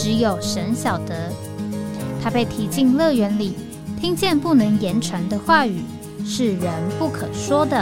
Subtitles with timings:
[0.00, 1.32] 只有神晓得，
[2.22, 3.56] 他被提进乐园里，
[4.00, 5.82] 听见不能言传的话语，
[6.24, 7.76] 是人不可说的。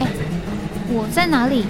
[0.00, 0.08] 哎，
[0.88, 1.64] 我在哪里？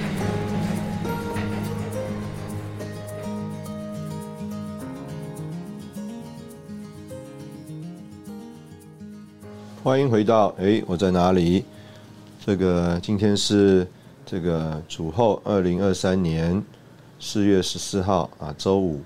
[9.84, 11.66] 欢迎回到哎，我在哪里？
[12.42, 13.86] 这个今天是。
[14.24, 16.62] 这个主后二零二三年
[17.20, 19.00] 四月十四号啊，周五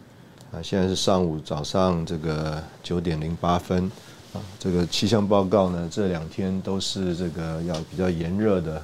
[0.52, 3.90] 啊，现在是上午早上这个九点零八分
[4.32, 4.40] 啊。
[4.58, 8.80] 这个气象报告呢，这两天都是这个要比较炎热的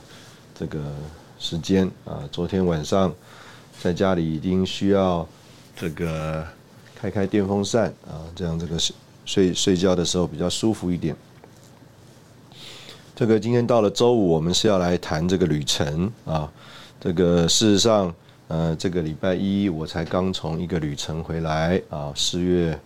[0.55, 0.80] 这个
[1.39, 2.28] 时间啊。
[2.33, 3.14] 昨天晚上
[3.80, 5.27] 在家里已经需要
[5.77, 6.44] 这个
[6.94, 11.14] 开开电风扇啊，这样这个睡睡睡觉的时候比较舒服一点。
[13.22, 16.52] 这个今天到了周五，我们是要来谈这个旅程啊。
[17.00, 18.12] 这个事实上，
[18.48, 22.12] 呃，这个礼拜一我才刚从一个旅程回来啊。
[22.16, 22.76] 四月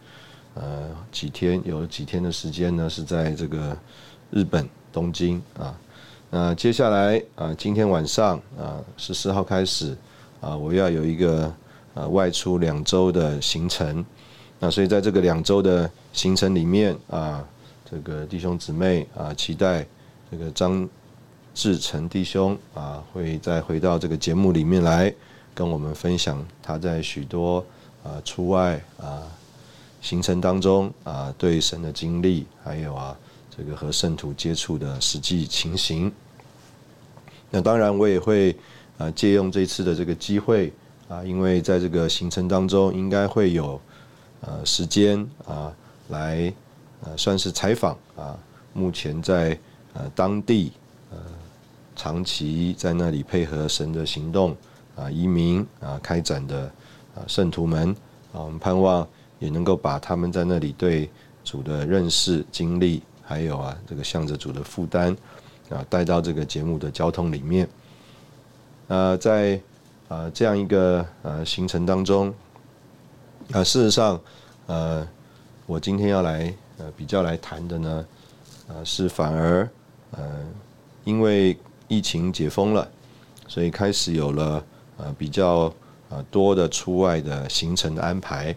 [0.53, 2.87] 呃几天有几天的时间呢？
[2.91, 3.75] 是在这个
[4.31, 5.75] 日本东京啊。
[6.29, 9.97] 那接下来啊，今天晚上啊，十四号开始
[10.43, 11.51] 啊，我要有一个
[11.95, 14.05] 呃外出两周的行程。
[14.59, 17.43] 那所以在这个两周的行程里面啊，
[17.91, 19.87] 这个弟兄姊妹啊，期待。
[20.31, 20.89] 这个张
[21.55, 25.15] 志成弟兄啊，会再回到这个节目里面来
[25.55, 27.65] 跟我们分享他在许多
[28.03, 29.23] 啊出外啊
[30.03, 33.17] 行程当中啊对神的经历，还有啊
[33.57, 36.13] 这个和圣徒接触的实际情形。
[37.51, 38.55] 那当然，我也会
[38.99, 40.73] 啊借用这次的这个机会
[41.09, 43.81] 啊，因为在这个行程当中，应该会有
[44.41, 45.73] 呃时间啊
[46.09, 46.53] 来
[47.05, 48.37] 呃算是采访啊，
[48.73, 49.57] 目前在。
[49.99, 50.73] 呃，当地
[51.11, 51.17] 呃，
[51.95, 54.55] 长期在那里配合神的行动
[54.95, 56.71] 啊，移民啊，开展的
[57.15, 57.89] 啊，圣徒们
[58.31, 59.09] 啊，我们盼望
[59.39, 61.09] 也能够把他们在那里对
[61.43, 65.17] 主的认识、经历，还有啊，这个向着主的负担
[65.71, 67.67] 啊，带到这个节目的交通里面。
[68.89, 69.59] 呃，在
[70.09, 72.35] 啊这样一个呃行程当中，
[73.53, 74.21] 啊，事实上，
[74.67, 75.09] 呃，
[75.65, 78.07] 我今天要来呃比较来谈的呢，
[78.69, 79.67] 啊，是反而。
[80.17, 80.25] 呃，
[81.05, 81.57] 因为
[81.89, 82.91] 疫情解封了，
[83.47, 84.65] 所以开始有了
[84.97, 85.73] 呃比较
[86.09, 88.57] 呃多的出外的行程的安排。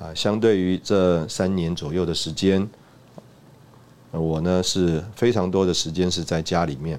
[0.00, 2.68] 啊，相对于这三年左右的时间，
[4.10, 6.98] 我呢是非常多的时间是在家里面。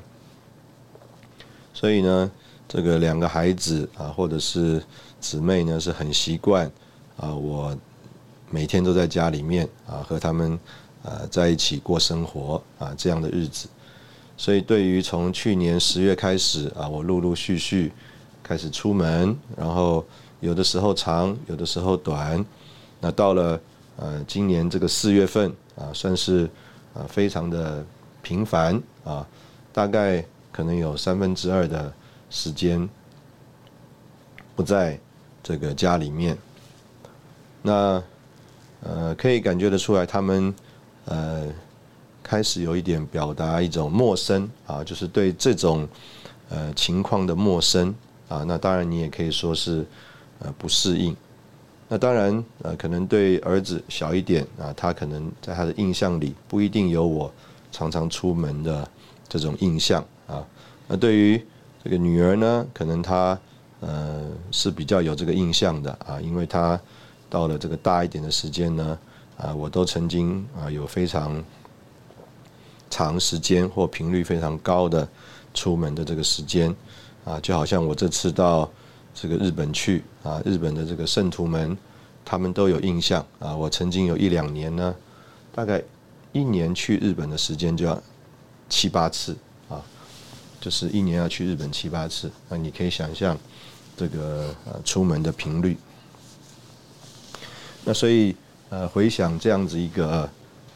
[1.73, 2.31] 所以呢，
[2.67, 4.81] 这个两个孩子啊，或者是
[5.19, 6.71] 姊妹呢，是很习惯
[7.17, 7.77] 啊，我
[8.49, 10.57] 每天都在家里面啊，和他们。
[11.05, 13.67] 呃，在一起过生活啊，这样的日子，
[14.35, 17.91] 所以对于从去年十月开始啊，我陆陆续续
[18.41, 20.05] 开始出门，然后
[20.39, 22.43] 有的时候长，有的时候短，
[22.99, 23.59] 那到了
[23.97, 26.49] 呃今年这个四月份啊，算是
[26.93, 27.85] 啊非常的
[28.21, 29.25] 频繁啊，
[29.71, 31.93] 大概可能有三分之二的
[32.29, 32.87] 时间
[34.55, 34.99] 不在
[35.41, 36.37] 这个家里面，
[37.61, 38.03] 那
[38.81, 40.53] 呃可以感觉得出来他们。
[41.05, 41.49] 呃，
[42.23, 45.87] 开始有一点表达一种陌生啊，就是对这种
[46.49, 47.93] 呃情况的陌生
[48.29, 48.43] 啊。
[48.47, 49.85] 那当然你也可以说是
[50.39, 51.15] 呃不适应。
[51.89, 57.31] 那当然呃，可能对儿子小一点啊，他可能在他的印象里不一定有我
[57.71, 58.89] 常常出门的
[59.27, 60.43] 这种印象啊。
[60.87, 61.45] 那对于
[61.83, 63.37] 这个女儿呢，可能她
[63.81, 66.79] 呃是比较有这个印象的啊，因为她
[67.29, 68.97] 到了这个大一点的时间呢。
[69.35, 71.43] 啊，我都曾经啊有非常
[72.93, 75.07] 长时间或频率非常高的
[75.51, 76.69] 出门的这个时间
[77.25, 78.69] 啊，就好像我这次到
[79.15, 81.75] 这个日本去啊，日本的这个圣徒们
[82.23, 83.55] 他们都有印象啊。
[83.55, 84.93] 我曾经有一两年呢，
[85.51, 85.81] 大概
[86.33, 87.99] 一年去日本的时间就要
[88.69, 89.35] 七八次
[89.67, 89.81] 啊，
[90.61, 92.29] 就是一年要去日本七八次。
[92.47, 93.35] 那你可以想象
[93.97, 95.75] 这个呃出门的频率。
[97.83, 98.35] 那所以。
[98.69, 100.27] 呃，回想这样子一个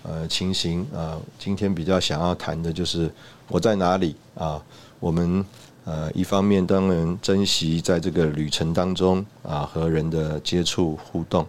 [0.04, 3.12] 呃情形啊，今天比较想要谈的就是
[3.48, 4.62] 我在哪里啊？
[5.00, 5.46] 我们
[5.86, 11.46] 呃，一方面当然珍惜在这个旅程当中啊和人的接触互动，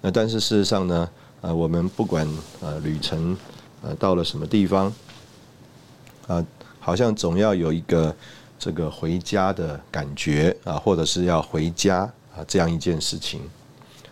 [0.00, 1.08] 那但是事实上呢，
[1.42, 2.26] 呃，我们不管
[2.60, 3.36] 呃旅程
[3.82, 4.92] 呃到了什么地方，
[6.26, 6.44] 啊，
[6.80, 8.16] 好像总要有一个
[8.58, 11.98] 这个回家的感觉啊，或者是要回家
[12.34, 13.42] 啊这样一件事情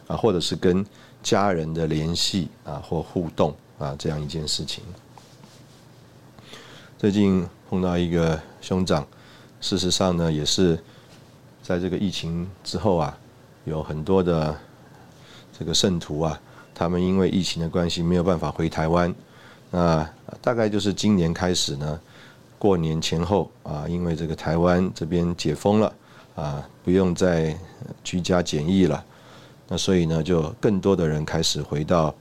[0.06, 0.84] 啊，或者是跟
[1.22, 4.82] 家人的联系啊或互动啊这样一件事情。
[6.98, 9.06] 最近碰到一个兄长。
[9.60, 10.82] 事实上呢，也是
[11.62, 13.18] 在这个疫情之后啊，
[13.64, 14.56] 有很多的
[15.58, 16.40] 这个圣徒啊，
[16.74, 19.14] 他们因为疫情的关系没有办法回台湾。
[19.70, 20.08] 那
[20.40, 22.00] 大概就是今年开始呢，
[22.58, 25.94] 过年前后啊，因为这个台湾这边解封了
[26.34, 27.54] 啊，不用再
[28.02, 29.04] 居家检疫了，
[29.70, 32.14] 那所以呢，就更多的人开始回到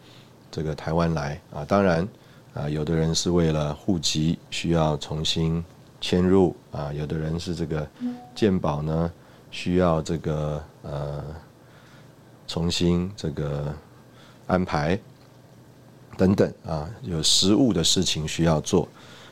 [0.49, 1.65] 这个台湾来啊。
[1.65, 2.07] 当然
[2.53, 5.61] 啊，有的人是为了户籍需要重新。
[6.01, 7.85] 迁入啊，有的人是这个
[8.33, 9.11] 鉴宝呢，
[9.51, 11.21] 需要这个呃
[12.47, 13.75] 重新这个
[14.47, 14.97] 安排
[16.17, 18.87] 等等啊，有实务的事情需要做，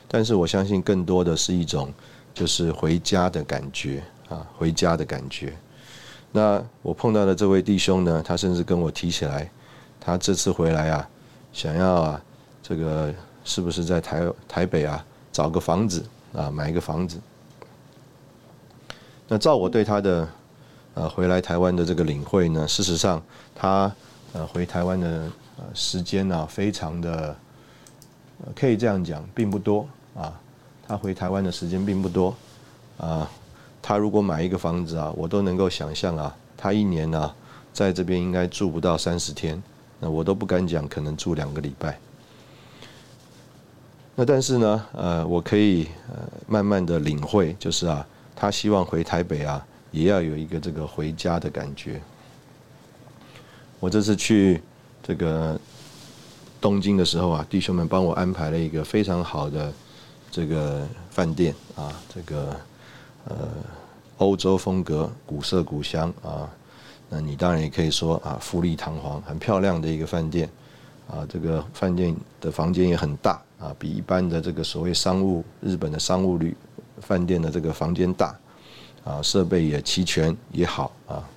[0.06, 1.90] 但是我相信更多的是一种
[2.34, 5.56] 就是回家的感觉啊，回家的感觉。
[6.32, 9.50] 那我碰到的这位弟兄呢，他甚至跟我提起来，
[10.00, 11.08] 他这次回来啊，
[11.52, 12.22] 想要啊
[12.62, 13.12] 这个
[13.44, 16.04] 是不是在台台北啊找个房子。
[16.34, 17.18] 啊，买一个房子。
[19.26, 20.28] 那照我对他的
[20.92, 23.20] 呃回来台湾的这个领会呢，事实上
[23.54, 23.90] 他
[24.34, 25.08] 呃回台湾的
[25.56, 27.34] 呃时间呢，非常的
[28.54, 30.38] 可以这样讲，并不多啊。
[30.86, 32.36] 他回台湾的时间并不多
[32.98, 33.28] 啊。
[33.88, 37.32] 他如果买一个房子啊，我都能够想象啊，他一年呢
[37.72, 39.62] 在这边应该住不到三十天，
[39.98, 41.98] 那我都不敢讲，可能住两个礼拜。
[44.14, 48.06] 那但是呢，呃，我可以呃慢慢的领会，就是啊，
[48.36, 51.98] 他希望回台北啊，也要有一个这个回家的感觉。
[53.80, 54.60] 我这次去
[55.02, 55.58] 这个
[56.60, 59.72] 东京的时候啊，弟兄们帮我安排了一个非常好的
[60.30, 62.54] 这个饭店啊，这个
[63.24, 63.48] 呃
[64.18, 66.48] 欧洲风格古色古香啊，
[67.08, 70.48] 那你当然也可以说啊富丽堂皇，很漂亮的一个饭店
[71.10, 73.42] 啊，这个饭店的房间也很大。
[73.58, 76.56] 啊，比一般的这个所谓商务日本的商务旅
[77.00, 78.38] 饭店的这个房间大，
[79.02, 81.28] 啊，设备也齐全也好啊，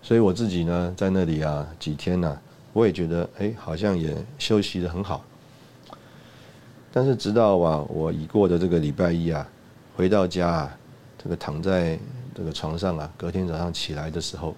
[0.00, 2.40] 所以我自己呢在那里啊几天呢，
[2.72, 5.22] 我也觉得哎，好像也休息的很好。
[6.90, 9.46] 但是直到啊我已过的这个礼拜一啊，
[9.96, 10.78] 回到家啊，
[11.16, 11.98] 这个躺在
[12.34, 14.54] 这个床上啊，隔天早上起来的时候，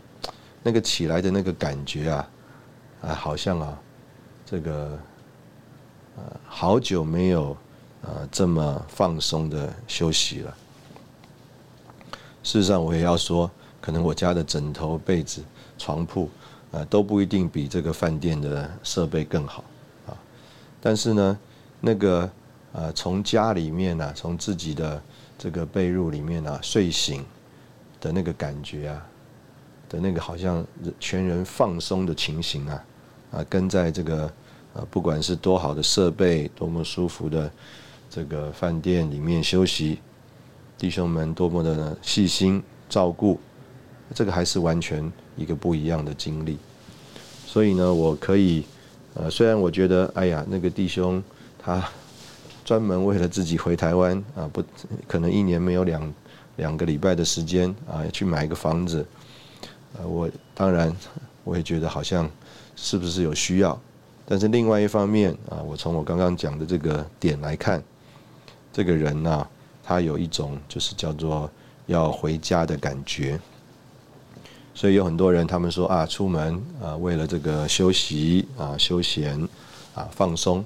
[0.64, 2.28] 那个起来的那个感觉啊，
[3.02, 3.78] 啊，好像啊。
[4.50, 4.98] 这个
[6.16, 7.54] 呃，好久没有
[8.00, 10.56] 呃这么放松的休息了。
[12.42, 13.48] 事实上，我也要说，
[13.78, 15.44] 可能我家的枕头、被子、
[15.76, 16.30] 床铺
[16.70, 19.62] 呃都不一定比这个饭店的设备更好
[20.06, 20.16] 啊。
[20.80, 21.38] 但是呢，
[21.78, 22.30] 那个
[22.72, 25.02] 呃从家里面呢，从自己的
[25.38, 27.24] 这个被褥里面啊睡醒
[28.00, 29.06] 的那个感觉啊，
[29.88, 30.66] 的那个好像
[31.00, 32.84] 全人放松的情形啊。
[33.30, 34.24] 啊，跟在这个，
[34.72, 37.52] 啊，不管是多好的设备，多么舒服的
[38.08, 39.98] 这个饭店里面休息，
[40.78, 43.38] 弟兄们多么的细心照顾，
[44.14, 46.56] 这个还是完全一个不一样的经历。
[47.46, 48.64] 所以呢，我可以，
[49.12, 51.22] 呃，虽然我觉得，哎呀，那个弟兄
[51.62, 51.86] 他
[52.68, 54.62] 专门为了自己回台湾啊，不
[55.06, 56.14] 可能一年没有两
[56.56, 59.06] 两个礼拜的时间啊，去买一个房子，
[59.96, 60.94] 呃，我当然
[61.44, 62.30] 我也觉得好像。
[62.76, 63.76] 是不是有需要？
[64.24, 67.82] 但是另外一方面啊，我从我刚刚讲的这个点来看，
[68.72, 69.48] 这个人呢，
[69.82, 71.50] 他有一种就是叫做
[71.86, 73.40] 要回家的感觉。
[74.74, 79.40] 所以有很多人他们说啊，出门啊，为了这个休息啊、休闲
[79.94, 80.62] 啊、放松。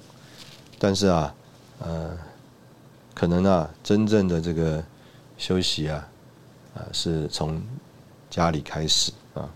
[0.79, 1.33] 但是啊，
[1.85, 2.17] 呃，
[3.13, 4.83] 可能啊，真正的这个
[5.37, 6.09] 休息啊，
[6.75, 7.61] 啊，是从
[8.31, 9.51] 家里开始啊。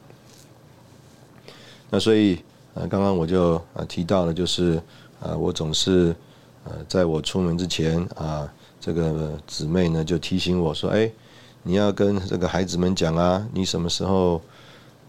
[1.89, 2.43] 那所以，
[2.75, 4.83] 呃，刚刚我就呃提到了，就是
[5.21, 6.15] 呃，我总是
[6.65, 11.09] 呃，在我出门之前啊，这个姊妹呢就提醒我说，哎，
[11.63, 14.43] 你要跟这个孩子们讲啊，你什么时候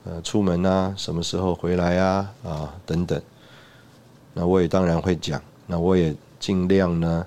[0.05, 3.19] 呃出门啊，什么时候回来啊，啊等等。
[4.35, 7.25] 那我也当然会讲，那我也尽量呢，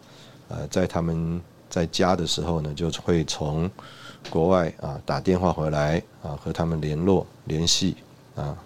[0.48, 3.70] 呃，在他们在家的时候呢，就会从
[4.30, 7.96] 国外啊打电话回来啊，和他们联络联系
[8.34, 8.56] 啊。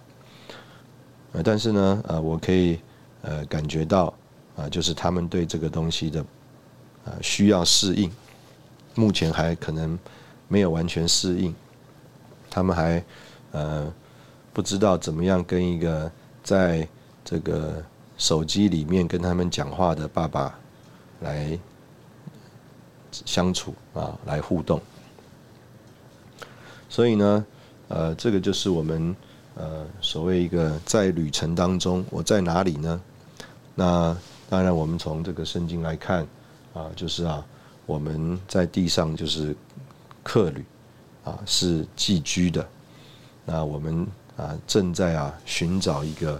[1.33, 2.79] 呃，但是呢，呃，我可以
[3.21, 4.13] 呃感觉到，
[4.55, 6.25] 啊，就是他们对这个东西的
[7.05, 8.11] 呃需要适应，
[8.95, 9.97] 目前还可能
[10.47, 11.53] 没有完全适应，
[12.49, 13.03] 他们还
[13.51, 13.93] 呃
[14.53, 16.09] 不知道怎么样跟一个
[16.43, 16.87] 在
[17.23, 17.83] 这个
[18.17, 20.57] 手机里面跟他们讲话的爸爸
[21.21, 21.57] 来
[23.11, 24.81] 相处啊，来互动。
[26.89, 27.45] 所以呢，
[27.87, 29.15] 呃，这个就是我们
[29.55, 33.01] 呃所谓一个在旅程当中，我在哪里呢？
[33.73, 34.15] 那
[34.49, 36.25] 当然，我们从这个圣经来看
[36.73, 37.45] 啊，就是啊，
[37.85, 39.53] 我们在地上就是
[40.23, 40.63] 客旅
[41.25, 42.65] 啊，是寄居的。
[43.43, 44.07] 那我们
[44.37, 46.39] 啊，正在啊寻找一个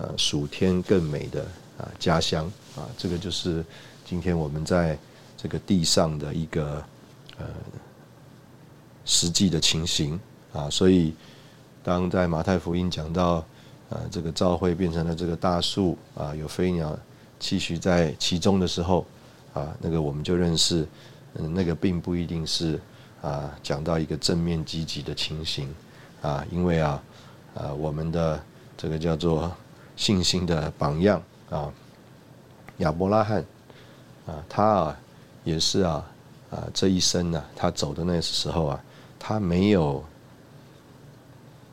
[0.00, 1.42] 呃属天更美的
[1.78, 3.64] 啊家乡啊，这个就是
[4.04, 4.98] 今天我们在
[5.36, 6.82] 这个地上的一个
[7.38, 7.46] 呃。
[9.06, 10.20] 实际的情形
[10.52, 11.12] 啊，所以
[11.82, 13.44] 当在马太福音讲到
[13.88, 16.96] 呃这个教会变成了这个大树啊，有飞鸟
[17.40, 19.04] 栖息在其中的时候
[19.52, 20.86] 啊，那个我们就认识，
[21.34, 22.78] 嗯，那个并不一定是
[23.20, 25.74] 啊讲到一个正面积极的情形
[26.22, 27.02] 啊，因为啊
[27.54, 28.40] 啊我们的
[28.76, 29.50] 这个叫做
[30.00, 31.70] 信心的榜样啊，
[32.78, 33.44] 亚伯拉罕
[34.26, 34.98] 啊，他啊
[35.44, 36.10] 也是啊
[36.50, 38.80] 啊这一生呢，他走的那时候啊。
[39.22, 40.02] 他没有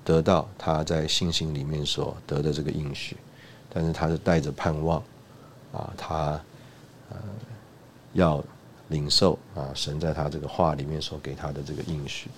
[0.03, 3.15] 得到他在信心里面所得的这个应许，
[3.73, 5.01] 但是他是带着盼望
[5.71, 6.37] 啊，他
[7.09, 7.15] 呃
[8.11, 8.43] 要
[8.89, 12.29] 领受啊神在他这个话里面所给他的这个应许。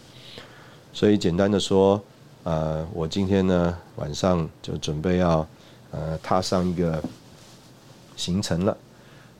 [0.93, 1.99] 所以简单的说，
[2.43, 5.45] 呃，我今天呢晚上就准备要
[5.91, 7.03] 呃踏上一个
[8.15, 8.77] 行程了。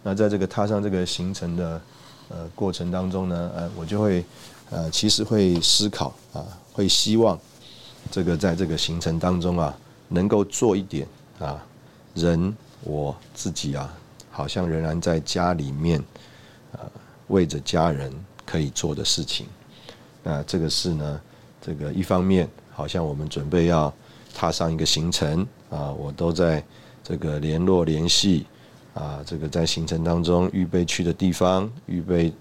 [0.04, 1.82] 那在这个踏上这个行程的
[2.30, 4.24] 呃过程当中呢，呃，我就会。
[4.72, 7.36] 呃，其实会思考啊，会希望
[8.12, 9.76] 这个在这个行程当中啊，
[10.10, 11.08] 能够做一点
[11.40, 11.60] 啊，
[12.14, 13.92] 人我自己啊，
[14.30, 16.00] 好像仍然在家里面，
[16.74, 16.82] 呃，
[17.30, 18.14] 为着家人
[18.46, 19.48] 可以做的事情。
[20.22, 21.20] 那这个是呢，
[21.60, 23.92] 这个一方面，好像我们准备要
[24.34, 26.64] 踏上一个行程啊，我都在
[27.04, 28.46] 这个联络联系
[28.94, 32.34] 啊，这个在行程当中预备去的地方，预备。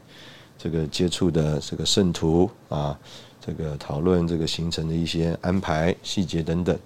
[0.61, 2.99] 这个接触的这个圣徒啊，
[3.41, 6.77] 这个讨论这个行程的一些安排细节等等，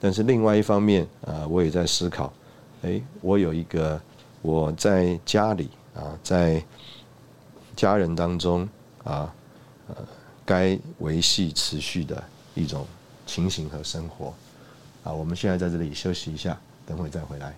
[0.00, 2.32] 但是另外一方面啊，我也在思考，
[2.80, 4.00] 哎，我有一个
[4.40, 6.64] 我在家里啊，在
[7.76, 8.66] 家人当中
[9.04, 9.30] 啊，
[9.88, 9.96] 呃，
[10.46, 12.86] 该维系持续的一种
[13.30, 14.34] 情形和生活
[15.04, 17.54] 啊，我们现在在这里休息一下，等会再回来。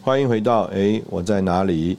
[0.00, 1.98] 欢迎回到哎，我在哪里？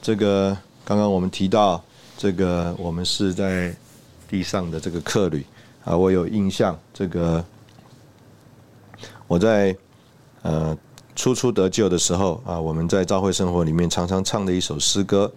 [0.00, 0.56] 这个
[0.86, 1.84] 刚刚我们提到，
[2.16, 3.76] 这个我们是在
[4.26, 5.44] 地上的这个客旅
[5.84, 6.76] 啊，我有印象。
[6.94, 7.44] 这个
[9.26, 9.76] 我在
[10.42, 10.76] 呃
[11.14, 15.32] 初初得救的时候啊，我们在教会生活里面常常唱的一首诗歌，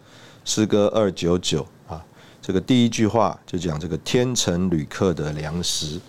[0.46, 2.03] 诗歌二九九啊，
[2.41, 6.00] 这个第一句话就讲这个天成旅客的粮食。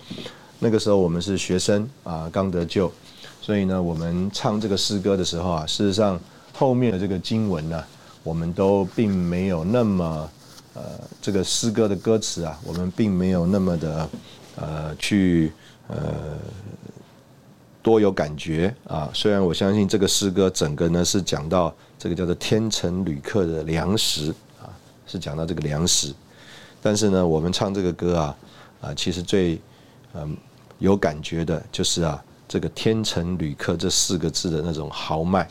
[0.58, 2.92] 那个时候我们是学生啊，刚得救。
[3.40, 6.20] 所以呢，我们唱这个诗歌的时候啊，事实上
[6.52, 7.82] 后面的这个经文呢，
[8.22, 10.30] 我们都并没有那么
[10.75, 10.82] 呃，
[11.22, 14.08] 这个诗歌的歌词啊，我们并没有那么的
[14.56, 15.50] 呃去
[15.88, 15.96] 呃
[17.82, 19.10] 多有感觉啊。
[19.12, 24.68] 虽然我相信这个诗歌整个呢是讲到这个叫做天成旅客的粮食啊，
[25.06, 26.14] 是讲到这个粮食，
[26.82, 28.37] 但是呢，我们唱这个歌啊
[28.80, 29.60] 啊，其实最
[30.14, 30.37] 嗯
[30.78, 32.22] 有感觉的就是啊。
[32.52, 35.49] 这个“天成旅客”这四个字的那种豪迈，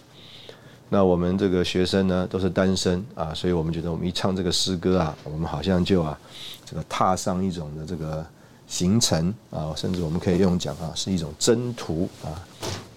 [0.89, 6.19] 那我们这个学生呢都是单身啊，所以我们觉得我们一唱这个诗歌啊，我们好像就啊，
[6.65, 8.25] 这个踏上一种的这个
[8.69, 12.31] 行程啊，甚至我们可以用讲啊，是一种征途啊，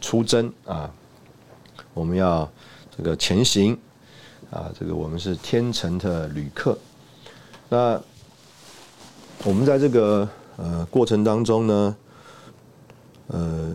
[0.00, 0.88] 出征啊，
[1.92, 2.48] 我们要
[2.96, 3.76] 这个前行
[4.52, 6.78] 啊，这个我们是天成的旅客。
[7.68, 8.00] 那
[9.42, 11.96] 我们在这个呃过程当中呢，
[13.26, 13.72] 呃。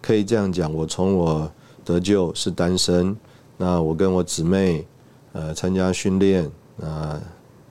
[0.00, 1.50] 可以这样讲，我从我
[1.84, 3.14] 得救是单身，
[3.58, 4.86] 那我跟我姊妹，
[5.32, 7.20] 呃，参加训练，啊，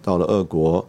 [0.03, 0.85] 到了俄国，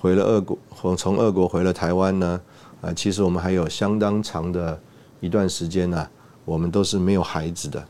[0.00, 2.40] 回了俄国，从从俄国回了台湾呢，
[2.80, 4.78] 啊，其实我们还有相当长的
[5.20, 6.08] 一段时间呢，
[6.44, 7.84] 我们都是没有孩子的，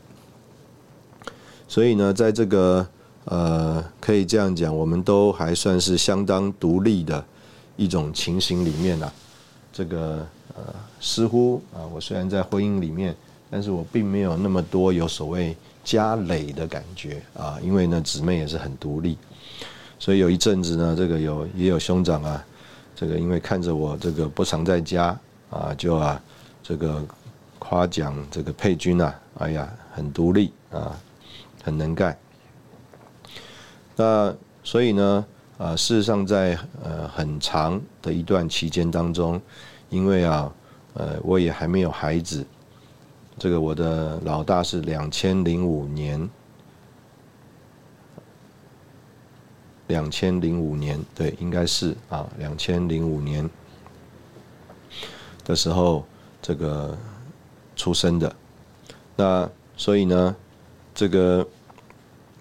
[1.67, 2.87] 所以呢，在这个
[3.25, 7.23] 呃，可以这样讲，我们都还算是相当独立的
[7.75, 9.11] 一种情形里面呢，
[9.71, 10.25] 这个。
[10.55, 13.15] 呃，似乎啊，我虽然在婚姻里面，
[13.47, 19.15] 但是我并没有那么多有所谓家累的感觉啊，因为呢，姊妹也是很独立，
[19.99, 22.45] 所以有一阵子呢，这个有也有兄长啊，
[22.95, 25.17] 这个因为看着我这个不常在家
[25.49, 26.21] 啊，就啊
[26.61, 27.03] 这个
[27.57, 30.95] 夸奖这个佩君啊，哎呀，很独立啊，
[31.63, 32.15] 很能干。
[33.95, 35.25] 那所以呢，
[35.57, 39.41] 啊，事实上在呃很长的一段期间当中，
[39.89, 40.53] 因为啊，
[40.93, 42.45] 呃，我也还没有孩子，
[43.39, 46.29] 这个我的老大是两千零五年。
[49.87, 53.49] 两千零五年，对，应该是啊，两千零五年
[55.45, 56.05] 的时候，
[56.41, 56.97] 这个
[57.75, 58.35] 出生的。
[59.15, 60.35] 那所以呢，
[60.93, 61.47] 这个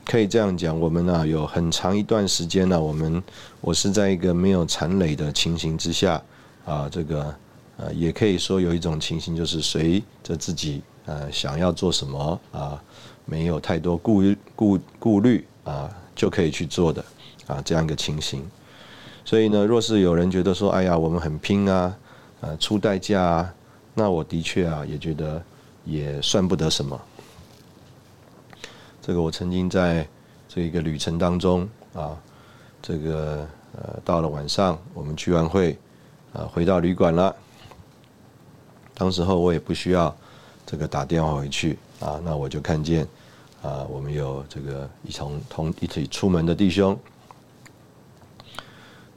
[0.04, 3.22] 可以这样讲，我们呢有很长一段时间呢，我们
[3.60, 6.20] 我是在一个没有残累的情形之下
[6.64, 7.34] 啊，这个
[7.76, 12.82] 呃，也可以说有一种情形，就是随着自己呃想要做什么啊，
[13.24, 14.22] 没有太多顾
[14.54, 17.04] 顾顾虑啊，就可以去做的。
[17.46, 18.44] 啊，这样一个情形，
[19.24, 21.96] 所以呢，若是有人觉得说，哎呀，我们很拼啊，
[22.40, 23.54] 呃，出代价啊，
[23.94, 25.40] 那我的确啊，也觉得
[25.84, 27.00] 也算不得什么。
[29.00, 30.04] 这个我曾经在
[30.48, 32.16] 这一个旅程当中啊，
[32.82, 35.78] 这个呃，到了晚上，我们聚完会
[36.32, 37.34] 啊，回到旅馆了，
[38.92, 40.12] 当时候我也不需要
[40.66, 43.06] 这个打电话回去啊，那我就看见
[43.62, 46.98] 啊，我们有这个一同同一起出门的弟兄。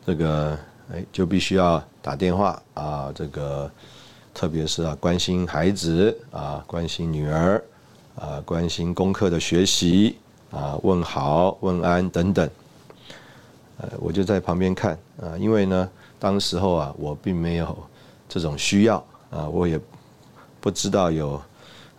[0.09, 0.57] 这个
[0.91, 3.11] 哎，就必须要打电话啊！
[3.13, 3.69] 这个，
[4.33, 7.63] 特别是啊，关心孩子啊，关心女儿
[8.15, 10.17] 啊，关心功课的学习
[10.49, 12.49] 啊，问好、问安等等。
[13.77, 15.87] 呃，我就在旁边看啊，因为呢，
[16.17, 17.77] 当时候啊，我并没有
[18.27, 18.97] 这种需要
[19.29, 19.79] 啊，我也
[20.59, 21.39] 不知道有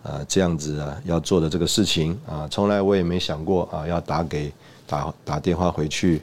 [0.02, 4.52] 啊这样子啊要做的这个事情啊，从来我也没想过啊要打给
[4.84, 6.20] 打打电话回去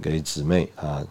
[0.00, 1.04] 给姊妹啊。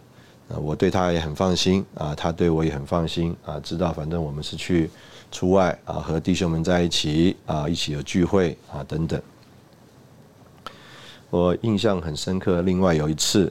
[0.48, 4.90] 啊，我对他也很放心啊，他对我也很放心啊，知道反正我们是去
[5.32, 9.20] 出外啊，和弟兄们在一起啊，一起有聚会啊等等。
[11.30, 13.50] 我印象很深刻，另外有一次，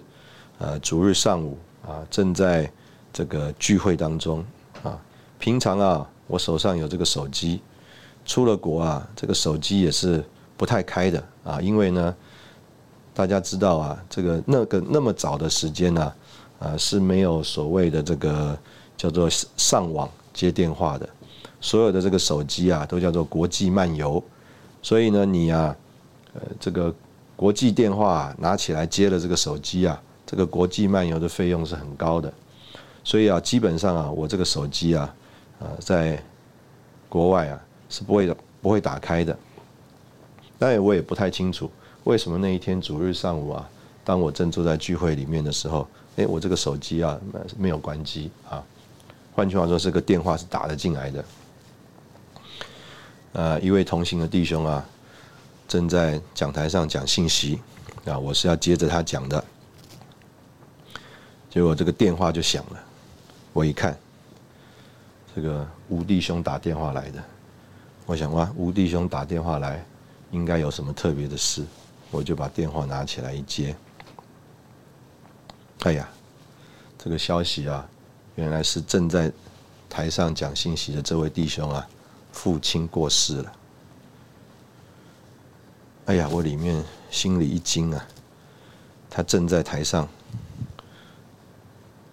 [0.59, 2.71] 呃，主日上午啊，正在
[3.11, 4.45] 这个聚会当中
[4.83, 5.01] 啊，
[5.39, 7.59] 平常啊，我手上有这个手机，
[8.23, 10.23] 出了国啊，这个手机也是
[10.55, 12.15] 不太开的啊，因为呢，
[13.15, 16.03] 大家知道啊，这个那个那么早的时间呢。
[16.03, 16.15] 啊，
[16.77, 18.57] 是没有所谓的这个
[18.95, 21.07] 叫做上网接电话的，
[21.59, 24.23] 所有的这个手机啊，都叫做国际漫游。
[24.81, 25.75] 所以呢，你啊，
[26.33, 26.93] 呃，这个
[27.35, 32.33] 国际电话拿起来接了这个手机啊，这个国际漫游的费用是很高的。
[33.03, 35.15] 所以啊，基本上啊，我这个手机啊，
[35.59, 36.21] 啊，在
[37.09, 39.37] 国外啊是不会不会打开的。
[40.57, 41.69] 当然，我也不太清楚
[42.05, 43.69] 为什么那一天主日上午啊，
[44.03, 45.87] 当我正坐在聚会里面的时候。
[46.15, 47.19] 哎，我这个手机啊，
[47.57, 48.63] 没有关机啊。
[49.35, 51.25] 换句话说，这个电话是打得进来的。
[53.31, 54.85] 呃，一位同行的弟兄啊，
[55.67, 57.59] 正在讲台上讲信息
[58.05, 59.43] 啊，我是要接着他讲的。
[61.49, 62.79] 结果这个电话就响了，
[63.53, 63.97] 我一看，
[65.35, 67.23] 这个吴弟兄打电话来的。
[68.05, 69.83] 我想哇，吴弟兄打电话来，
[70.29, 71.63] 应该有什么特别的事，
[72.11, 73.75] 我就把电话拿起来一接。
[75.81, 76.07] 哎呀，
[76.97, 77.87] 这个消息啊，
[78.35, 79.31] 原来是正在
[79.89, 81.87] 台上讲信息的这位弟兄啊，
[82.31, 83.53] 父亲过世了。
[86.05, 88.05] 哎呀，我里面心里一惊啊，
[89.09, 90.07] 他正在台上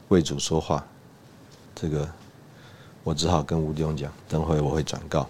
[0.09, 0.85] 为主说话，
[1.75, 2.09] 这个
[3.05, 5.29] 我只好跟吴弟兄讲，等会我会转告。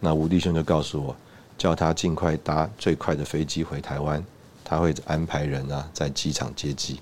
[0.00, 1.16] 那吴弟兄就告诉我，
[1.56, 4.24] 叫他尽快搭最快的飞机回台湾，
[4.64, 7.00] 他会安排人啊在机场接机。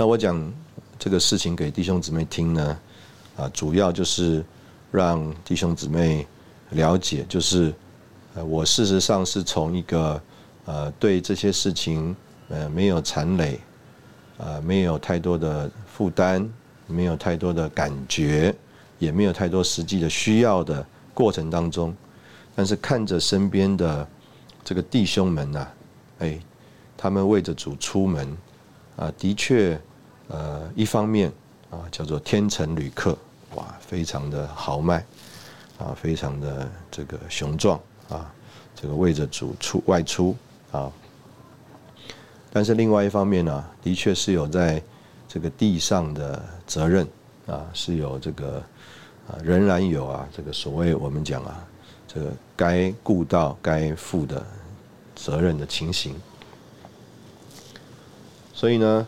[0.00, 0.50] 那我讲
[0.98, 2.78] 这个事情给弟兄姊妹听呢，
[3.36, 4.42] 啊，主要就是
[4.90, 6.26] 让弟兄姊妹
[6.70, 7.70] 了解，就是
[8.32, 10.18] 呃，我事实上是从一个
[10.64, 12.16] 呃对这些事情
[12.48, 13.60] 呃没有残累，
[14.38, 16.48] 啊，没有太多的负担，
[16.86, 18.54] 没有太多的感觉，
[18.98, 20.82] 也没有太多实际的需要的
[21.12, 21.94] 过程当中，
[22.54, 24.08] 但是看着身边的
[24.64, 25.68] 这个弟兄们呐，
[26.20, 26.40] 哎，
[26.96, 28.34] 他们为着主出门，
[28.96, 29.78] 啊，的确。
[30.30, 31.30] 呃，一方面
[31.70, 33.18] 啊，叫做天成旅客，
[33.56, 35.04] 哇，非常的豪迈，
[35.76, 38.32] 啊，非常的这个雄壮啊，
[38.76, 40.36] 这个为着主出外出
[40.70, 40.90] 啊。
[42.52, 44.80] 但是另外一方面呢，的确是有在
[45.28, 47.06] 这个地上的责任
[47.46, 48.62] 啊，是有这个
[49.28, 51.66] 啊，仍然有啊，这个所谓我们讲啊，
[52.06, 54.46] 这个该顾到该负的
[55.16, 56.14] 责任的情形。
[58.52, 59.06] 所以呢，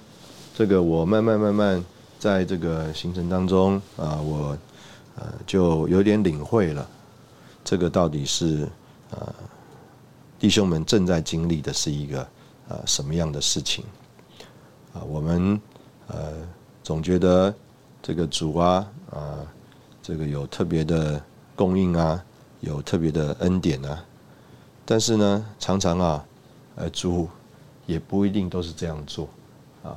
[0.55, 1.83] 这个我慢慢慢慢
[2.19, 4.57] 在这个行程当中啊，我
[5.17, 6.87] 呃就有点领会了，
[7.65, 8.69] 这个到底是
[9.11, 9.35] 呃
[10.39, 12.27] 弟兄们正在经历的是一个
[12.69, 13.83] 呃什么样的事情
[14.93, 15.03] 啊？
[15.09, 15.61] 我们
[16.07, 16.35] 呃
[16.83, 17.53] 总觉得
[18.03, 19.39] 这个主啊啊，
[20.03, 21.21] 这个有特别的
[21.57, 22.23] 供应啊，
[22.61, 24.05] 有特别的恩典啊，
[24.85, 26.25] 但是呢，常常啊，
[26.77, 27.27] 呃主
[27.87, 29.29] 也不一定都是这样做
[29.83, 29.97] 啊。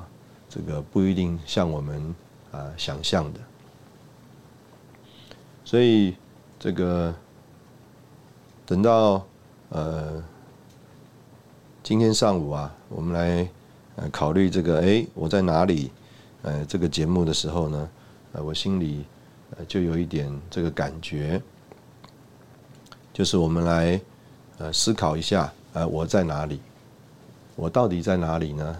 [0.56, 2.16] 这个不一定像我们
[2.54, 3.40] 啊想象的，
[5.66, 6.16] 所以
[6.58, 7.14] 这个
[8.66, 9.28] 等到
[9.68, 10.24] 呃
[11.84, 13.46] 今天上午啊，我们来
[13.98, 15.92] 呃考虑这个哎我在哪里
[16.44, 17.90] 呃这个节目的时候呢，
[18.32, 19.04] 呃我心里
[19.58, 21.42] 呃就有一点这个感觉，
[23.12, 24.00] 就是我们来
[24.60, 26.62] 呃思考一下呃我在哪里，
[27.58, 28.78] 我到底在哪里呢？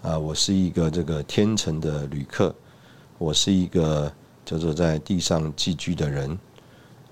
[0.00, 2.54] 啊，我是一个这个天成的旅客，
[3.18, 4.10] 我是一个
[4.44, 6.38] 叫做在地上寄居的人，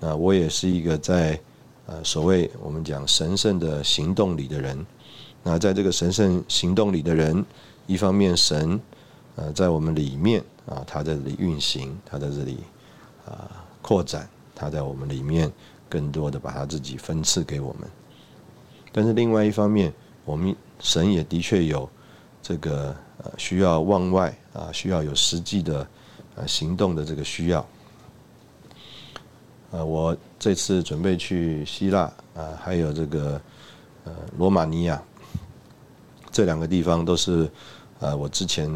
[0.00, 1.38] 啊，我也是一个在
[1.86, 4.86] 呃所谓我们讲神圣的行动里的人，
[5.42, 7.44] 那在这个神圣行动里的人，
[7.88, 8.80] 一方面神
[9.34, 12.58] 呃在我们里面啊，他在这里运行，他在这里
[13.26, 13.50] 啊
[13.82, 15.50] 扩展，他在我们里面
[15.88, 17.90] 更多的把他自己分赐给我们，
[18.92, 19.92] 但是另外一方面，
[20.24, 21.90] 我们神也的确有。
[22.46, 25.84] 这个呃需要往外啊，需要有实际的
[26.36, 27.66] 呃行动的这个需要。
[29.72, 32.02] 呃，我这次准备去希腊
[32.36, 33.40] 啊，还有这个
[34.04, 35.02] 呃罗马尼亚
[36.30, 37.50] 这两个地方，都是
[37.98, 38.70] 呃我之前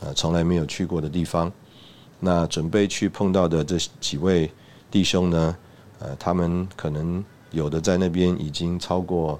[0.00, 1.52] 呃从来没有去过的地方。
[2.18, 4.50] 那准备去碰到的这几位
[4.90, 5.56] 弟兄呢，
[6.00, 9.38] 呃，他们可能有的在那边已经超过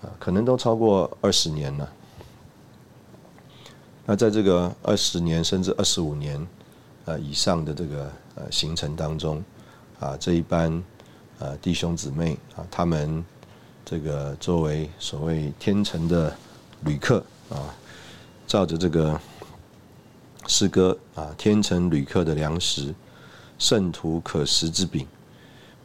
[0.00, 1.92] 啊，可能都超过二十年了。
[4.10, 6.44] 那在这个二十年甚至二十五年，
[7.04, 9.40] 呃以上的这个呃行程当中，
[10.00, 10.82] 啊这一班
[11.38, 13.24] 呃弟兄姊妹啊，他们
[13.84, 16.36] 这个作为所谓天成的
[16.80, 17.72] 旅客啊，
[18.48, 19.16] 照着这个
[20.48, 22.92] 诗歌啊，天成旅客的粮食，
[23.60, 25.06] 圣徒可食之饼，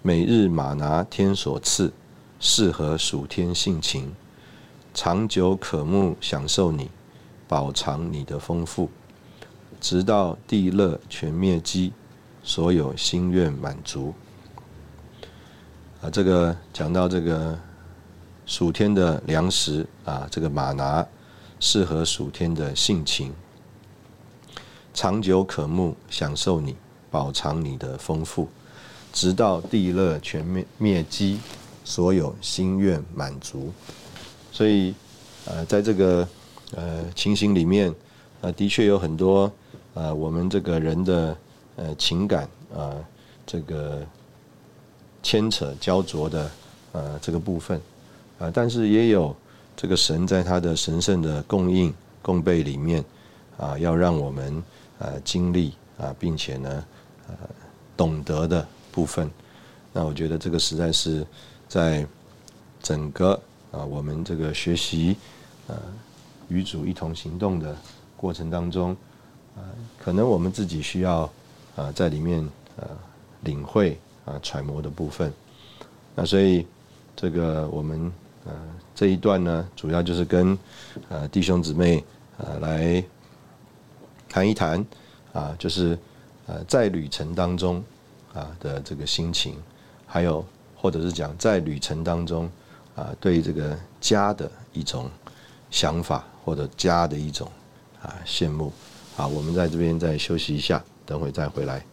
[0.01, 1.93] 每日马拿天所赐，
[2.39, 4.15] 适合属天性情，
[4.95, 6.89] 长久可慕享受你。
[7.47, 8.89] 饱尝你的丰富，
[9.79, 11.93] 直到地乐全灭机，
[12.43, 14.13] 所有心愿满足。
[16.01, 17.57] 啊，这个讲到这个
[18.47, 21.05] 暑天的粮食啊，这个马拿
[21.59, 23.31] 适合暑天的性情，
[24.93, 26.75] 长久可慕享受你，
[27.11, 28.49] 饱尝你的丰富，
[29.13, 31.39] 直到地乐全灭灭机，
[31.83, 33.71] 所有心愿满足。
[34.51, 34.95] 所以，
[35.45, 36.27] 呃，在这个。
[36.75, 37.93] 呃，情形里面，
[38.41, 39.49] 呃，的确有很多
[39.93, 41.37] 呃，我们这个人的
[41.77, 42.93] 呃情感啊，
[43.45, 44.05] 这个
[45.23, 46.51] 牵扯焦灼的
[46.91, 47.79] 呃这个部分
[48.37, 49.33] 啊，但是也有
[49.77, 53.01] 这个神在他的神圣的供应供备里面
[53.57, 54.61] 啊，要让我们
[54.99, 56.85] 呃经历啊，并且呢
[57.29, 57.35] 呃
[57.95, 59.31] 懂得的部分。
[59.93, 61.25] 那我觉得这个实在是
[61.69, 62.05] 在
[62.83, 63.31] 整个
[63.71, 65.15] 啊我们这个学习
[65.67, 65.75] 呃。
[66.47, 67.75] 与主一同行动的
[68.15, 68.95] 过程当中，
[69.55, 69.61] 啊，
[69.99, 71.29] 可能我们自己需要
[71.75, 72.87] 啊在里面呃
[73.41, 75.31] 领会啊揣摩的部分。
[76.15, 76.65] 那所以
[77.15, 78.11] 这个我们
[78.45, 78.53] 呃
[78.93, 80.57] 这一段呢，主要就是跟
[81.09, 82.03] 呃弟兄姊妹
[82.37, 83.03] 啊来
[84.29, 84.85] 谈一谈
[85.33, 85.97] 啊，就是
[86.45, 87.83] 呃在旅程当中
[88.33, 89.55] 啊的这个心情，
[90.05, 92.49] 还有或者是讲在旅程当中
[92.95, 95.09] 啊对这个家的一种
[95.69, 96.23] 想法。
[96.45, 97.51] 或者家的一种
[98.03, 98.71] 啊羡慕，
[99.15, 101.83] 好，我们在这边再休息一下，等会再回来。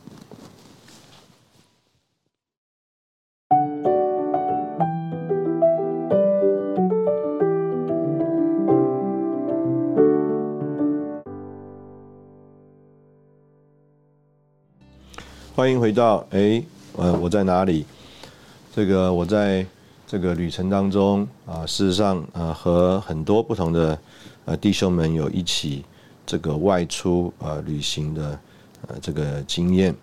[15.55, 16.62] 欢迎回到哎，
[16.97, 17.87] 呃，我在哪里？
[18.75, 19.65] 这个我在
[20.12, 23.98] 这个旅程当中啊，事实上啊，和很多不同的。
[24.44, 25.87] 呃，弟兄们有一起
[26.27, 28.38] 这个外出呃旅行的
[28.87, 29.94] 呃这个经验，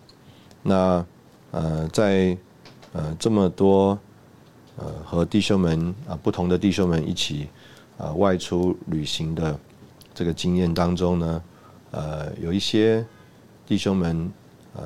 [0.63, 1.06] 那
[1.52, 2.36] 呃在
[2.91, 4.00] 呃这么多
[4.78, 7.48] 呃和弟兄们啊不同的弟兄们一起
[8.00, 9.60] 啊外出旅行的
[10.15, 11.43] 这个经验当中呢，
[11.91, 13.06] 呃有一些
[13.67, 14.32] 弟兄们
[14.74, 14.84] 呃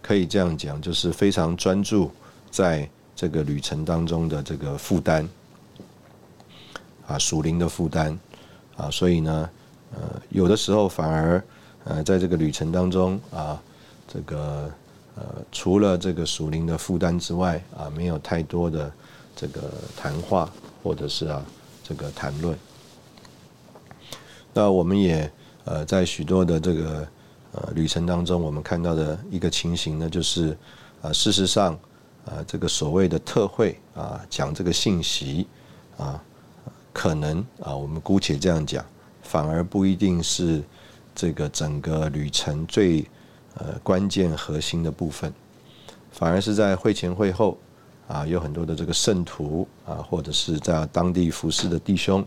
[0.00, 2.10] 可以这样讲，就是非常专注
[2.50, 5.28] 在这个旅程当中的这个负担。
[7.06, 8.16] 啊，属灵的负担，
[8.76, 9.50] 啊，所以呢，
[9.92, 11.42] 呃，有的时候反而
[11.82, 13.60] 呃，在这个旅程当中啊，
[14.06, 14.70] 这个
[15.16, 18.92] 呃，除了这个属灵的负担之外啊，没有太多的
[19.34, 19.60] 这个
[19.96, 20.48] 谈话
[20.84, 21.44] 或者是啊
[21.82, 22.56] 这个谈论。
[24.54, 25.28] 那我们也
[25.64, 27.08] 呃，在许多的这个
[27.50, 30.56] 呃旅程当中，我们看到的一个情形呢，就是
[31.02, 31.76] 啊，事实上
[32.26, 35.46] 啊，这个所谓的特会啊，讲这个信息
[35.96, 36.22] 啊，
[36.92, 38.84] 可能啊，我们姑且这样讲，
[39.22, 40.62] 反而不一定是
[41.14, 43.04] 这个整个旅程最
[43.54, 45.32] 呃关键核心的部分，
[46.12, 47.56] 反而是在会前会后
[48.06, 52.24] 啊，有很多的这个圣徒啊，或者是在当地服侍的弟兄。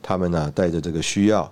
[0.00, 1.42] 他们呢带着这个需要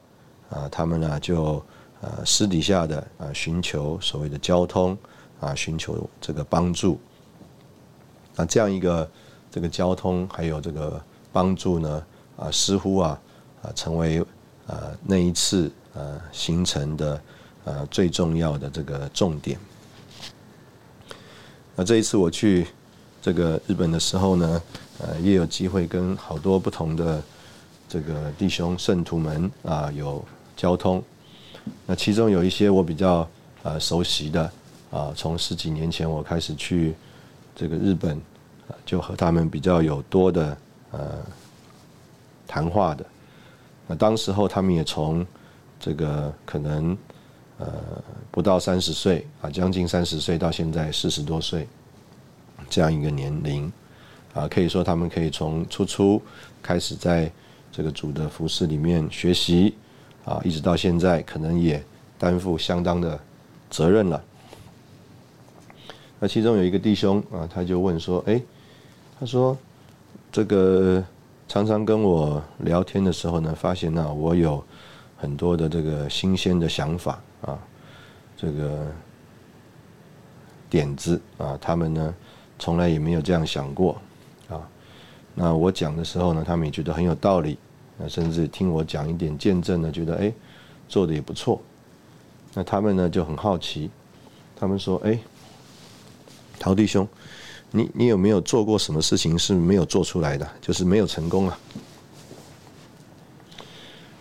[0.50, 1.62] 啊，他们呢就
[2.00, 4.96] 呃私底下的啊寻求所谓的交通
[5.40, 6.98] 啊，寻求这个帮助。
[8.36, 9.10] 那这样一个
[9.50, 12.04] 这个交通还有这个帮助呢
[12.36, 13.18] 啊，似乎啊
[13.62, 14.24] 啊成为
[14.68, 17.20] 呃那一次呃行程的
[17.64, 19.58] 呃最重要的这个重点。
[21.74, 22.66] 那这一次我去
[23.20, 24.62] 这个日本的时候呢，
[24.98, 27.20] 呃也有机会跟好多不同的。
[27.88, 30.22] 这个弟兄圣徒们啊，有
[30.56, 31.00] 交通。
[31.86, 33.26] 那其中有一些我比较
[33.62, 34.50] 呃熟悉的
[34.90, 36.96] 啊，从十几年前我开始去
[37.56, 38.20] 这个日本，
[38.84, 40.56] 就和他们比较有多的
[40.92, 41.18] 呃
[42.46, 43.04] 谈话的。
[43.88, 45.26] 那当时候他们也从
[45.80, 46.96] 这个可能
[47.58, 47.66] 呃
[48.30, 51.66] 不到三十岁啊，将近三十岁到现在四十多岁
[52.70, 53.72] 这样一个年龄
[54.34, 56.22] 啊，可以说他们可以从初初
[56.62, 57.32] 开始在。
[57.72, 59.74] 这个主的服饰里面学习
[60.24, 61.84] 啊，一直到现在，可能也
[62.16, 63.20] 担负相当的
[63.68, 64.24] 责任了。
[66.18, 68.40] 那其中有一个弟兄啊，他就问说：“哎，
[69.20, 69.56] 他说
[70.32, 71.04] 这个
[71.46, 74.62] 常常跟我聊天的时候呢，发现呢，我有
[75.16, 77.58] 很多的这个新鲜的想法啊，
[78.36, 78.86] 这个
[80.70, 82.14] 点子啊，他们呢
[82.58, 84.00] 从来也没有这样想过
[84.48, 84.66] 啊。
[85.34, 87.58] 那我讲的时候呢，他们也觉得很有道理。”
[87.98, 90.30] 那甚至听我讲一点见证呢，觉得哎，
[90.86, 91.58] 做的也不错。
[92.52, 93.90] 那他们呢就很好奇，
[94.54, 95.18] 他们说：“哎，
[96.58, 97.06] 陶弟兄，
[97.70, 101.58] 你你有没有做过什么事情是没有做出来的，就是没有成功啊？”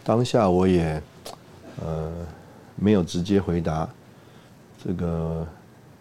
[0.03, 1.01] 当下我也
[1.83, 2.13] 呃
[2.75, 3.89] 没有直接回答
[4.83, 5.47] 这个，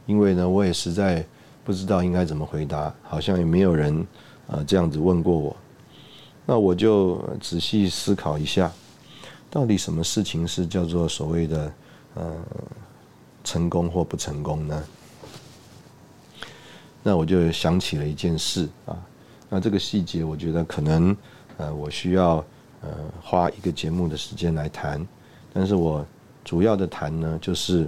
[0.04, 1.24] 因为呢我也实在
[1.64, 4.06] 不知道应该怎么回答，好像也没有人
[4.48, 5.56] 呃这样子问过我。
[6.44, 8.70] 那我就仔细思考一下，
[9.48, 11.72] 到底什么事情是叫做所谓的
[12.16, 12.36] 呃
[13.42, 14.84] 成功或不成功呢？
[17.04, 18.98] 那我就想起了一件事啊，
[19.48, 21.16] 那这个细节我觉得可能
[21.58, 22.44] 呃我需要
[22.80, 22.90] 呃
[23.22, 25.06] 花一个节目的时间来谈，
[25.52, 26.04] 但是我
[26.42, 27.86] 主要的谈呢，就是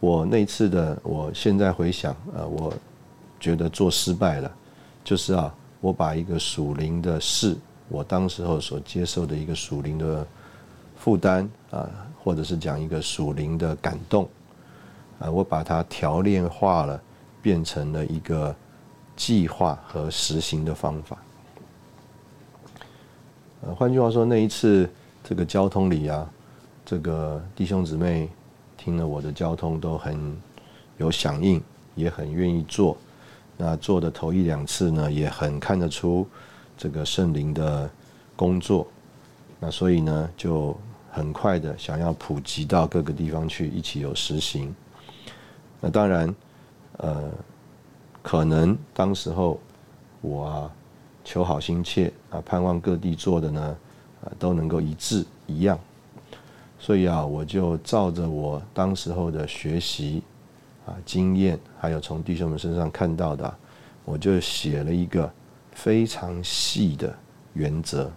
[0.00, 2.74] 我那次的，我现在回想呃，我
[3.40, 4.52] 觉得做失败了，
[5.02, 5.54] 就是啊。
[5.82, 7.54] 我把一个属灵的事，
[7.88, 10.26] 我当时候所接受的一个属灵的
[10.96, 11.88] 负担啊，
[12.24, 14.28] 或者是讲一个属灵的感动
[15.18, 17.00] 啊，我把它条链化了，
[17.40, 18.54] 变成了一个
[19.16, 21.16] 计划和实行的方法。
[23.62, 24.88] 呃，换句话说，那一次
[25.24, 26.30] 这个交通里啊，
[26.84, 28.28] 这个弟兄姊妹
[28.76, 30.36] 听了我的交通都很
[30.98, 31.62] 有响应，
[31.94, 32.96] 也很愿意做。
[33.56, 36.28] 那做的头一两次呢，也很看得出
[36.76, 37.90] 这个圣灵的
[38.36, 38.86] 工作。
[39.58, 40.78] 那所以呢，就
[41.10, 44.74] 很快的想要普及到各个地方去，一起有实行。
[45.80, 46.34] 那当然，
[46.98, 47.30] 呃，
[48.22, 49.60] 可能当时候
[50.20, 50.70] 我啊
[51.24, 53.76] 求好心切啊，盼望各地做的呢
[54.24, 55.78] 啊都能够一致一样。
[56.78, 60.22] 所以啊，我就照着我当时候的学习。
[60.86, 63.52] 啊，经验还有从弟兄们身上看到的，
[64.04, 65.28] 我就写了一个
[65.72, 67.12] 非常细的
[67.54, 68.08] 原则。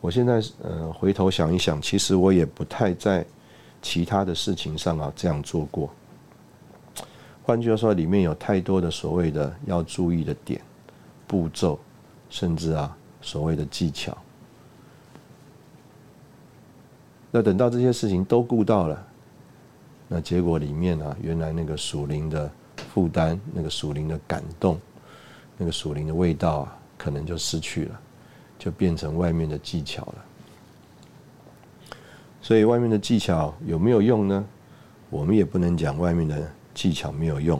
[0.00, 3.24] 我现在呃回头想一想，其实我也不太在
[3.80, 5.88] 其他的事情上啊这样做过。
[7.46, 10.60] 换句话说，里面有太多的所谓的要注意的点、
[11.28, 11.78] 步骤，
[12.28, 14.18] 甚至啊所谓的技巧。
[17.30, 19.06] 那等到这些事情都顾到了。
[20.08, 22.50] 那结果里面啊，原来那个属灵的
[22.92, 24.80] 负担，那个属灵的感动，
[25.56, 28.00] 那个属灵的味道啊，可能就失去了，
[28.58, 30.24] 就变成外面的技巧了。
[32.42, 34.44] 所以外面的技巧有没有用呢？
[35.10, 37.58] 我们也不能讲外面的技巧没有用，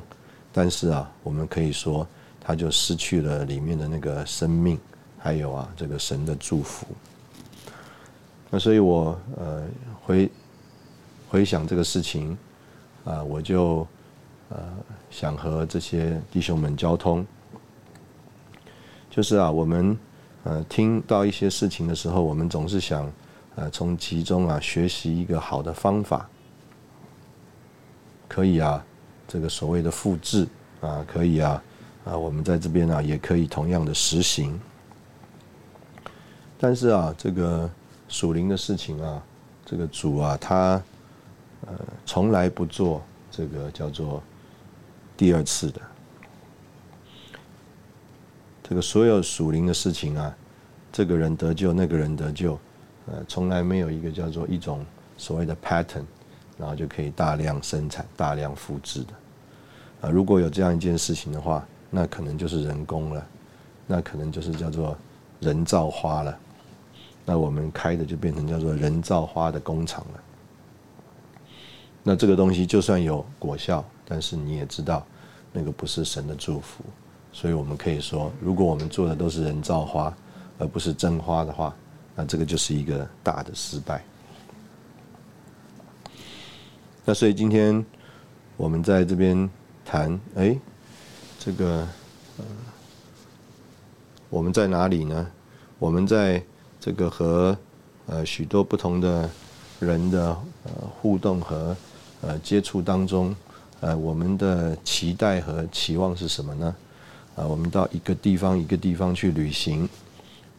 [0.53, 2.07] 但是啊，我们可以说
[2.39, 4.79] 他就失去了里面的那个生命，
[5.19, 6.87] 还有啊这个神的祝福。
[8.51, 9.67] 那所以我呃
[10.05, 10.31] 回
[11.31, 12.37] 回想这个事情
[13.07, 13.87] 啊，我就
[14.51, 14.59] 呃
[15.11, 17.27] 想和这些弟兄们交通，
[19.09, 19.99] 就是啊我们
[20.45, 23.11] 呃听到一些事情的时候，我们总是想
[23.55, 26.29] 呃从其中啊学习一个好的方法，
[28.29, 28.85] 可以啊
[29.29, 30.47] 这个所谓的复制
[30.81, 31.63] 啊可以啊
[32.05, 34.61] 啊我们在这边啊也可以同样的实行，
[36.59, 37.71] 但是啊这个。
[38.09, 39.21] 属灵的事情啊，
[39.65, 40.81] 这个主啊，他
[41.67, 44.23] 呃从来不做这个叫做
[45.17, 45.81] 第二次的。
[48.63, 50.33] 这个所有属灵的事情啊，
[50.93, 52.57] 这个人得救，那个人得救，
[53.07, 54.87] 呃，从来没有一个叫做一种
[55.19, 56.05] 所谓的 pattern，
[56.59, 59.13] 然后就可以大量生产、大量复制的。
[60.03, 63.27] 啊，如果有这样一件事情的话，那可能就是人工了，
[63.87, 64.97] 那可能就是叫做
[65.41, 66.39] 人造花了。
[67.25, 70.21] 那我们开的就变成叫做人造花的工厂了。
[72.03, 75.05] 那这个东西就算有果效，但是你也知道，
[75.53, 76.85] 那个不是神的祝福。
[77.33, 80.17] 所以我们可以说，如果我们做的都是人造花，
[80.59, 81.75] 而不是真花的话，
[82.15, 84.03] 那这个就是一个大的失败。
[87.07, 87.83] 那所以今天
[88.57, 89.49] 我们在这边
[89.85, 90.59] 谈，哎，
[91.39, 91.87] 这个，
[94.29, 95.27] 我们在哪里呢？
[95.79, 96.43] 我们在。
[96.79, 97.59] 这个和
[98.07, 99.29] 呃许多不同的
[99.81, 100.29] 人的
[100.63, 101.77] 呃互动和
[102.21, 103.35] 呃接触当中，
[103.81, 106.77] 呃我们的期待和期望是什么呢？
[107.35, 109.89] 啊，我们到一个地方一个地方去旅行，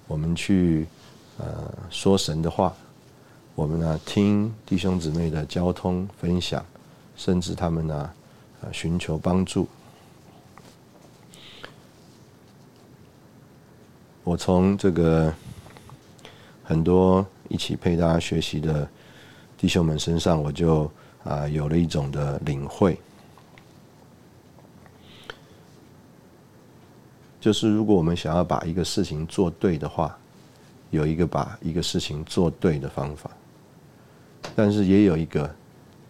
[0.05, 0.85] 我们去
[1.37, 2.75] 呃说神的话，
[3.57, 6.63] 我们呢听弟兄姊妹的交通分享，
[7.15, 8.11] 甚至他们呢
[8.61, 9.67] 啊寻求帮助。
[14.23, 15.33] 我从这个。
[16.63, 18.85] 很多一起陪大家学习的
[19.57, 20.91] 弟兄们身上，我就
[21.23, 22.99] 啊有了一种的领会，
[27.39, 30.17] 就是如果我们想要把一个事情做对的话，
[30.89, 33.31] 有一个把一个事情做对的方法，
[34.55, 35.49] 但是也有一个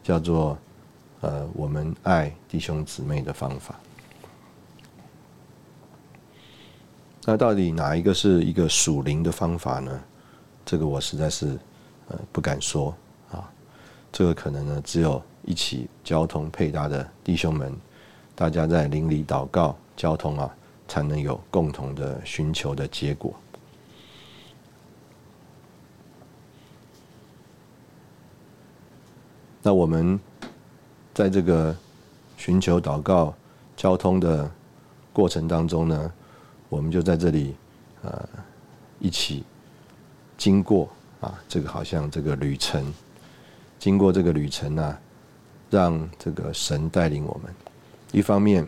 [0.03, 0.57] 叫做
[1.21, 3.75] 呃我们爱弟兄姊妹的方法。
[7.25, 10.01] 那到底哪一个是一个属灵的方法呢？
[10.65, 11.57] 这个我实在是
[12.07, 12.95] 呃不敢说
[13.31, 13.51] 啊，
[14.11, 17.75] 这个可能呢只有一起交通配搭的弟兄们，
[18.33, 20.55] 大家在邻里祷告交通啊，
[20.87, 23.33] 才能有共同的寻求的结果。
[29.67, 30.17] 那我们
[31.13, 31.75] 在这个
[32.37, 33.35] 寻求祷告
[33.75, 34.49] 交通的
[35.11, 36.09] 过程当中呢，
[36.69, 37.53] 我们就在这里
[38.01, 38.29] 呃
[38.97, 39.43] 一起。
[40.37, 40.87] 经过
[41.19, 42.93] 啊，这个好像这个旅程，
[43.77, 44.97] 经过这个旅程呢，
[45.69, 47.53] 让这个神带领我们。
[48.13, 48.65] 一方面，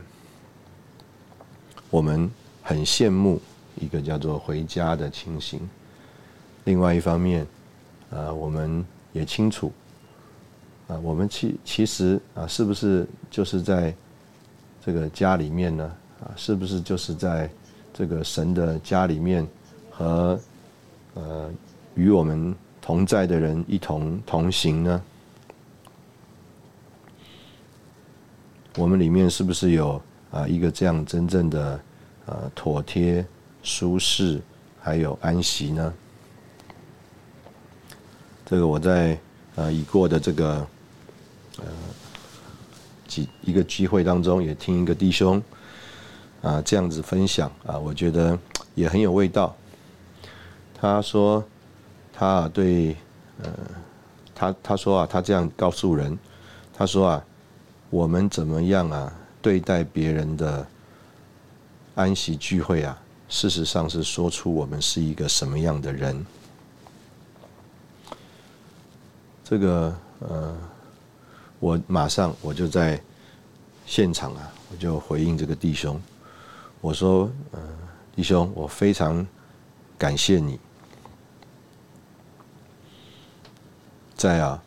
[1.89, 2.29] 我们
[2.62, 3.41] 很羡慕
[3.79, 5.62] 一个叫做回家的情形；
[6.65, 7.47] 另外一方面，
[8.12, 9.71] 啊，我们也清楚，
[10.89, 13.95] 啊，我们其其实啊，是不是就是在
[14.82, 15.89] 这个家里面呢？
[16.19, 17.49] 啊，是不是就是在
[17.93, 19.47] 这个神的家里面
[19.89, 20.38] 和？
[21.15, 21.52] 呃，
[21.95, 25.04] 与我们同在的人一同同行呢？
[28.78, 31.80] 我们里面是不是有啊一个这样真正的
[32.28, 33.25] 呃妥帖、
[33.63, 34.39] 舒适
[34.80, 35.93] 还有安息呢？
[38.45, 39.19] 这个我在
[39.56, 40.65] 呃已过的这个
[41.60, 41.72] 呃
[43.08, 45.41] 几一个聚会当中，也听一个弟兄
[46.41, 48.38] 啊这样子分享啊，我觉得
[48.76, 49.56] 也很有味道。
[50.82, 51.43] 他说
[52.13, 52.95] ：“他对，
[53.43, 53.52] 呃，
[54.34, 56.17] 他他说啊，他这样告诉人，
[56.74, 57.25] 他说啊，
[57.90, 60.65] 我们怎么样啊对待别人的
[61.96, 62.98] 安息聚会啊？
[63.27, 66.25] 事实上是说出我们是一个什么样的人。
[69.44, 70.56] 这个呃，
[71.60, 73.01] 我马上我就在
[73.85, 76.01] 现场啊，我就回应这个弟兄，
[76.81, 77.60] 我说，呃，
[78.15, 79.25] 弟兄，我非常
[79.97, 80.60] 感谢你。”
[84.15, 84.62] 在啊，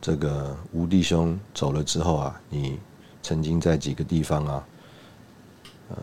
[0.00, 2.78] 这个吴弟兄走了之后啊，你
[3.20, 4.64] 曾经在几个地方啊，
[5.90, 5.96] 呃，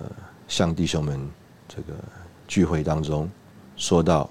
[0.48, 1.30] 向弟兄们
[1.68, 1.94] 这个
[2.48, 3.30] 聚会当中
[3.78, 4.30] 说到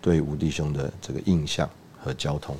[0.00, 1.68] 对吴弟兄的这个印象
[2.02, 2.56] 和交通，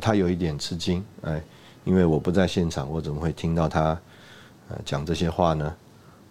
[0.00, 1.42] 他有一点吃惊，哎，
[1.84, 3.98] 因为我不在现场，我怎么会听到他
[4.68, 5.74] 呃讲这些话呢？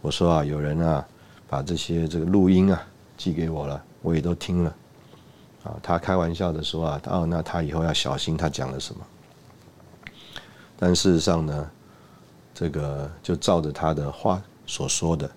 [0.01, 1.05] 我说啊，有人啊
[1.49, 2.81] 把这些这个录音啊
[3.17, 4.75] 寄给我了，我也都听了。
[5.63, 9.01] 啊，他开玩笑的说啊，哦，那他以后要小心他讲了什么。
[10.77, 11.69] 但事实上呢，
[12.53, 15.29] 这个就照着他的话所说的，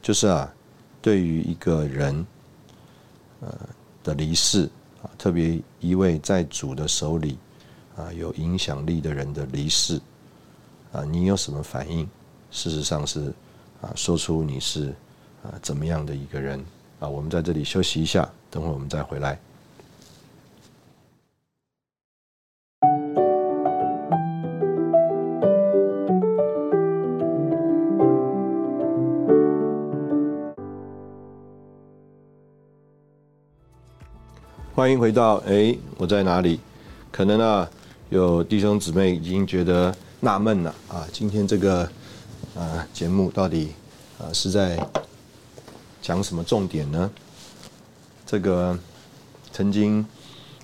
[0.00, 0.50] 就是啊，
[1.02, 2.26] 对于一个人，
[3.40, 3.54] 呃
[4.02, 4.70] 的离世
[5.02, 7.38] 啊，特别一位在主的手里
[7.96, 10.00] 啊有影响力的人的离世
[10.92, 12.08] 啊，你有什么反应？
[12.50, 13.32] 事实上是
[13.80, 14.94] 啊，说出你是
[15.42, 16.64] 啊怎么样的一个人
[17.00, 17.08] 啊。
[17.08, 19.38] 我们在这里休息一下，等会我们再回来。
[34.74, 36.58] 欢迎回到哎，我在哪里？
[37.10, 37.68] 可能啊，
[38.08, 41.06] 有弟兄姊妹已经觉得纳闷了啊。
[41.12, 41.82] 今天这个
[42.56, 43.72] 啊节目到底
[44.18, 44.82] 啊是在
[46.00, 47.10] 讲什么重点呢？
[48.24, 48.78] 这个
[49.52, 50.02] 曾经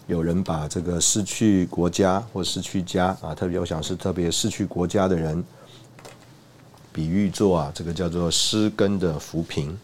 [0.06, 5.44] 有人把这个失去国家或失去家啊，特别我想是特别失去国家的人，
[6.94, 9.78] 比喻作啊这个叫做失根的浮萍。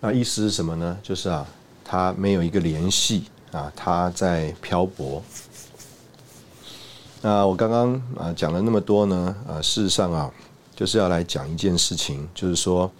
[0.00, 0.98] 那意思是什么呢？
[1.04, 1.46] 就是啊。
[1.88, 5.22] 他没有一个联系啊，他在漂泊。
[7.22, 10.30] 那我刚刚啊讲了那么多呢，啊，事实上啊，
[10.74, 12.90] 就是要来讲一件事情，就是说，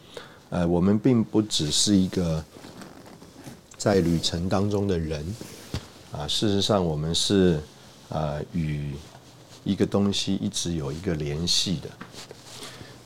[0.51, 2.43] 呃，我们并不只是一个
[3.77, 5.35] 在旅程当中的人
[6.13, 7.61] 啊，事实上我们是
[8.09, 8.95] 啊与
[9.65, 11.91] 一个东西一直有一个联系的。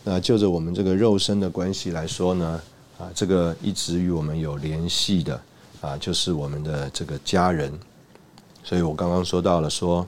[0.05, 2.63] 那就着我们这个肉身的关系来说呢，
[2.99, 5.41] 啊，这个一直与我们有联系的。
[5.81, 7.73] 啊，就是我们的这个家人，
[8.63, 10.07] 所以我刚刚说到了说，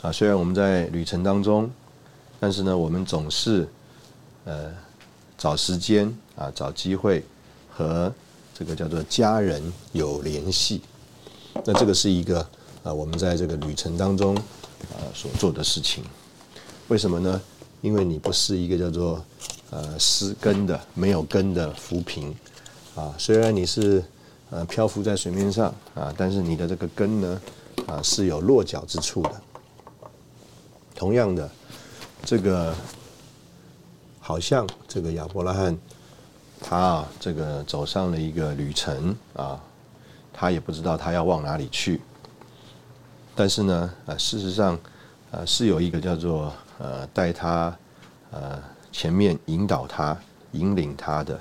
[0.00, 1.68] 啊，虽然我们在旅程当中，
[2.38, 3.68] 但是呢，我们总是
[4.44, 4.72] 呃
[5.36, 7.24] 找时间啊，找机会
[7.68, 8.12] 和
[8.54, 9.60] 这个叫做家人
[9.92, 10.82] 有联系。
[11.64, 12.40] 那这个是一个
[12.84, 16.04] 啊，我们在这个旅程当中啊所做的事情。
[16.88, 17.40] 为什么呢？
[17.82, 19.24] 因为你不是一个叫做
[19.70, 22.32] 呃失根的、没有根的浮萍。
[22.96, 24.02] 啊，虽然你是
[24.48, 27.40] 呃漂浮在水面上啊，但是你的这个根呢
[27.86, 29.32] 啊是有落脚之处的。
[30.94, 31.48] 同样的，
[32.24, 32.74] 这个
[34.18, 35.76] 好像这个亚伯拉罕
[36.58, 39.60] 他啊这个走上了一个旅程啊，
[40.32, 42.00] 他也不知道他要往哪里去。
[43.34, 44.72] 但是呢呃，事实上
[45.30, 47.76] 啊是有一个叫做呃带他
[48.30, 48.58] 呃
[48.90, 50.16] 前面引导他
[50.52, 51.38] 引领他的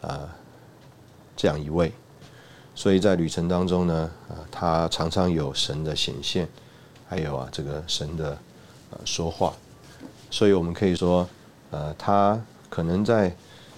[0.00, 0.32] 啊。
[1.36, 1.92] 这样一位，
[2.74, 6.48] 所以在旅程当中呢，啊，他常常有神的显现，
[7.06, 8.38] 还有啊，这个神的
[8.90, 9.52] 呃说话，
[10.30, 11.28] 所以我们可以说，
[11.70, 13.36] 呃，他可能在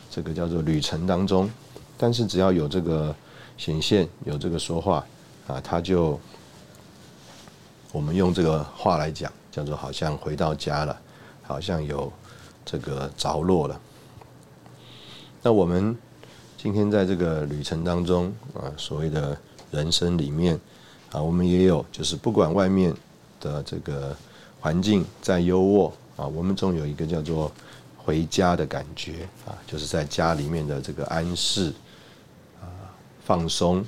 [0.09, 1.51] 这个叫做旅程当中，
[1.97, 3.13] 但是只要有这个
[3.57, 5.05] 显现，有这个说话，
[5.49, 6.19] 啊，他就
[7.91, 10.97] 我们用这个话来讲，叫做好像回到家了，
[11.43, 12.13] 好像有
[12.65, 13.81] 这个着落了。
[15.43, 15.99] 那我们。
[16.61, 19.39] 今天在这个旅程当中啊，所谓的
[19.71, 20.59] 人生里面
[21.13, 22.93] 啊，我们也有，就是不管外面
[23.41, 24.15] 的这个
[24.59, 27.53] 环境再优渥啊，我们总有一个叫做
[27.97, 31.73] 回家的感觉啊，就是在家里面的这个安适
[32.61, 32.67] 啊、
[33.25, 33.85] 放松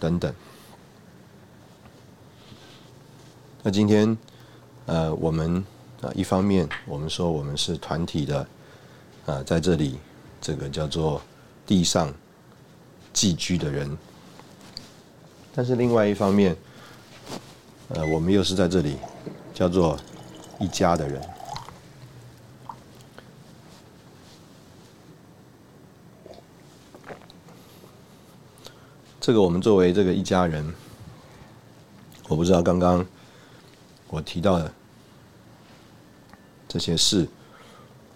[0.00, 0.32] 等等。
[3.62, 4.16] 那今天
[4.86, 5.62] 呃，我们
[6.00, 8.48] 啊，一方面我们说我们是团体的
[9.26, 9.98] 啊，在这里
[10.40, 11.20] 这个叫做。
[11.70, 12.12] 地上
[13.12, 13.96] 寄居的人，
[15.54, 16.56] 但是另外一方面，
[17.90, 18.96] 呃，我们又是在这里
[19.54, 19.96] 叫做
[20.58, 21.22] 一家的人。
[29.20, 30.74] 这个我们作为这个一家人，
[32.26, 33.06] 我不知道刚刚
[34.08, 34.74] 我提到的
[36.66, 37.28] 这些事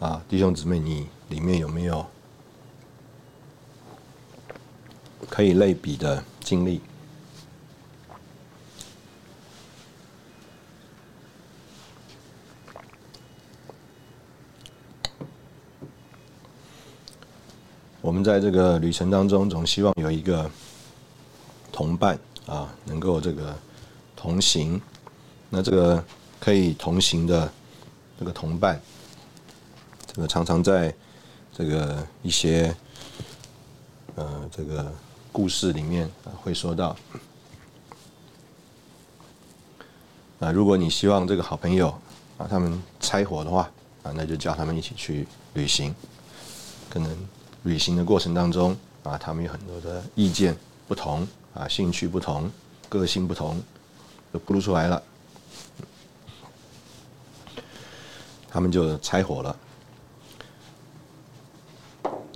[0.00, 2.04] 啊，弟兄姊妹，你里面有没有？
[5.28, 6.80] 可以类比的经历。
[18.00, 20.48] 我们在这个旅程当中，总希望有一个
[21.72, 23.58] 同伴啊，能够这个
[24.14, 24.80] 同行。
[25.50, 26.04] 那这个
[26.38, 27.50] 可以同行的
[28.18, 28.80] 这个同伴，
[30.06, 30.94] 这个常常在
[31.52, 32.76] 这个一些
[34.14, 34.92] 呃这个。
[35.34, 36.08] 故事里面
[36.40, 36.96] 会说到，
[40.38, 41.88] 啊，如果你希望这个好朋友
[42.38, 43.68] 啊他们拆伙的话
[44.04, 45.92] 啊，那就叫他们一起去旅行，
[46.88, 47.28] 可能
[47.64, 50.56] 旅行的过程当中啊，他们有很多的意见
[50.86, 52.48] 不同啊，兴趣不同，
[52.88, 53.60] 个性不同，
[54.32, 55.02] 就暴露出来了。
[58.48, 59.56] 他们就拆伙了，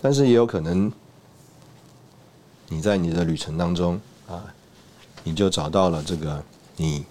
[0.02, 0.92] 但是也有可能，
[2.68, 4.44] 你在你的旅程当中啊，
[5.24, 6.42] 你就找到了这个
[6.76, 7.04] 你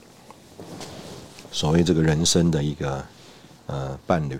[1.51, 3.03] 所谓这个人生的一个
[3.65, 4.39] 呃伴侣。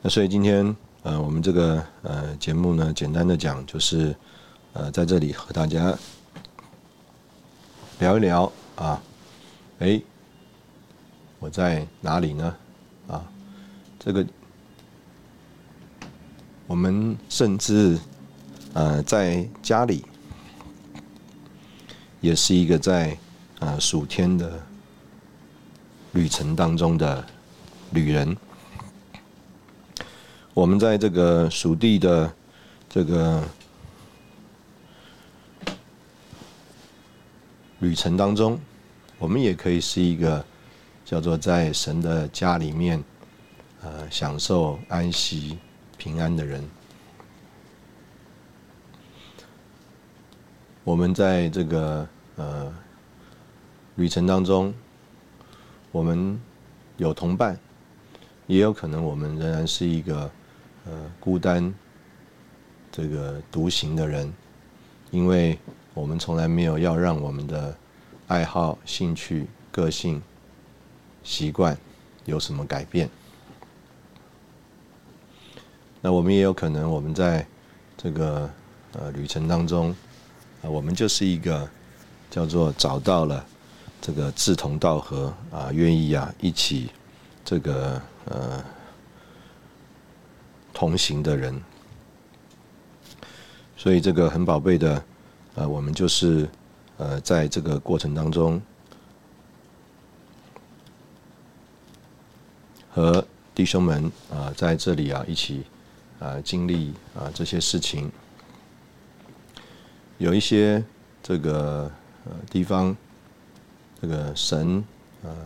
[0.00, 4.14] 那所以今天呃，我们这个呃节目呢，简单的讲就是
[4.72, 5.96] 呃，在这里和大家
[7.98, 9.02] 聊一聊啊，
[9.78, 10.00] 哎。
[11.40, 12.56] 我在哪里呢？
[13.06, 13.22] 啊，
[13.98, 14.24] 这个
[16.66, 17.98] 我们甚至
[18.72, 20.04] 呃在家里
[22.20, 23.16] 也是一个在
[23.58, 24.60] 啊属天的
[26.12, 27.24] 旅程当中的
[27.92, 28.36] 旅人。
[30.52, 32.32] 我们在这个属地的
[32.88, 33.42] 这个
[37.80, 38.58] 旅程当中，
[39.18, 40.44] 我们也可以是一个。
[41.06, 43.04] 叫做在神的家里面，
[43.82, 45.58] 呃，享受安息、
[45.96, 46.62] 平安的人。
[50.84, 52.74] 我们在这个呃
[53.96, 54.74] 旅程当中，
[55.90, 56.40] 我们
[56.96, 57.58] 有同伴，
[58.46, 60.30] 也有可能我们仍然是一个
[60.84, 61.72] 呃孤单、
[62.92, 64.32] 这个独行的人，
[65.10, 65.58] 因为
[65.94, 67.76] 我们从来没有要让我们的
[68.28, 70.22] 爱好、兴趣、个性。
[71.26, 71.74] 习惯
[72.26, 73.08] 有什么改变？
[76.06, 77.46] 那我们也有可能，我们在
[77.96, 78.50] 这个
[78.92, 79.88] 呃旅程当中，
[80.60, 81.66] 啊，我们就是一个
[82.30, 83.42] 叫做找到了
[84.02, 86.90] 这个志同道合啊，愿意啊一起
[87.42, 88.62] 这个呃
[90.74, 91.58] 同行的人。
[93.74, 95.02] 所以这个很宝贝的，
[95.54, 96.46] 呃，我们就是
[96.98, 98.60] 呃在这个过程当中。
[102.90, 105.64] 和弟兄们啊，在这里啊，一起
[106.24, 108.10] 啊经历啊这些事情，
[110.16, 110.82] 有一些
[111.22, 111.90] 这个
[112.50, 112.96] 地方，
[114.00, 114.82] 这个神
[115.22, 115.36] 呃，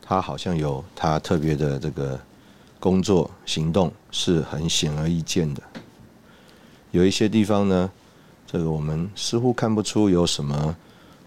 [0.00, 2.20] 他好像有他特别的这个
[2.78, 5.60] 工作行动，是很显而易见的。
[6.92, 7.90] 有一些地方呢，
[8.46, 10.76] 这个我们似乎看不出有什么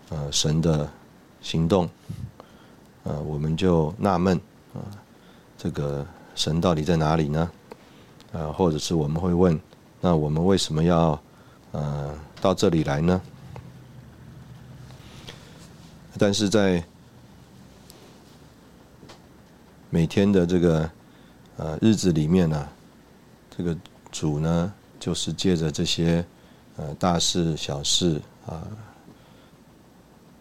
[0.07, 0.89] 呃神的
[1.41, 1.89] 行动。
[3.03, 4.39] 呃，我们就纳闷
[4.73, 4.79] 啊，
[5.57, 6.05] 这个
[6.39, 7.51] 神到底在哪里呢？
[8.31, 9.59] 呃，或者是我们会问，
[9.99, 11.21] 那我们为什么要
[11.73, 13.21] 呃到这里来呢？
[16.17, 16.81] 但是在
[19.89, 20.89] 每天的这个
[21.57, 22.69] 呃日子里面呢，
[23.57, 23.75] 这个
[24.09, 26.25] 主呢，就是借着这些
[26.77, 28.65] 呃大事小事啊。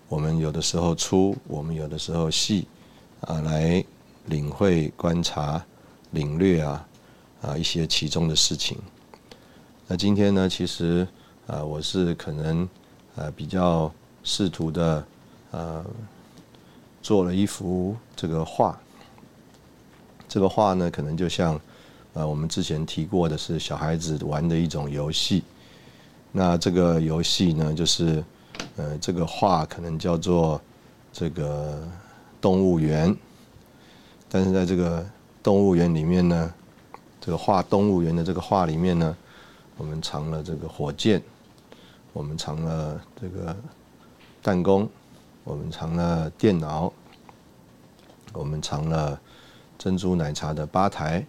[0.09, 2.69] 我们有的时候粗，我们有的时候细，
[3.23, 3.85] 啊，来
[4.27, 5.65] 领会、观察、
[6.11, 6.89] 领略啊，
[7.43, 8.79] 啊一些其中的事情。
[9.87, 11.07] 那今天呢，其实
[11.47, 12.69] 啊，我是可能
[13.17, 13.93] 呃比较
[14.23, 15.07] 试图的
[15.51, 15.85] 呃
[17.03, 18.79] 做了一幅这个画。
[20.29, 21.61] 这个画呢，可能就像
[22.13, 25.43] 呃我们之前提过的是小孩子玩的一种游戏。
[26.33, 28.25] 那这个游戏呢，就是。
[28.77, 30.61] 呃，这个画可能叫做
[31.13, 31.81] 这个
[32.41, 33.17] 动物园，
[34.29, 35.07] 但是在这个
[35.49, 36.53] 动物园里面呢，
[37.23, 39.17] 这个画动物园的这个画里面呢，
[39.79, 41.23] 我们藏了这个火箭，
[42.13, 43.57] 我们藏了这个
[44.43, 44.87] 弹弓，
[45.45, 46.93] 我们藏了电脑，
[48.35, 49.19] 我们藏了
[49.79, 51.25] 珍珠奶茶的吧台，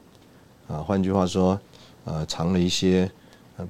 [0.67, 1.57] 啊，换句话说，
[2.03, 3.09] 呃，藏了一些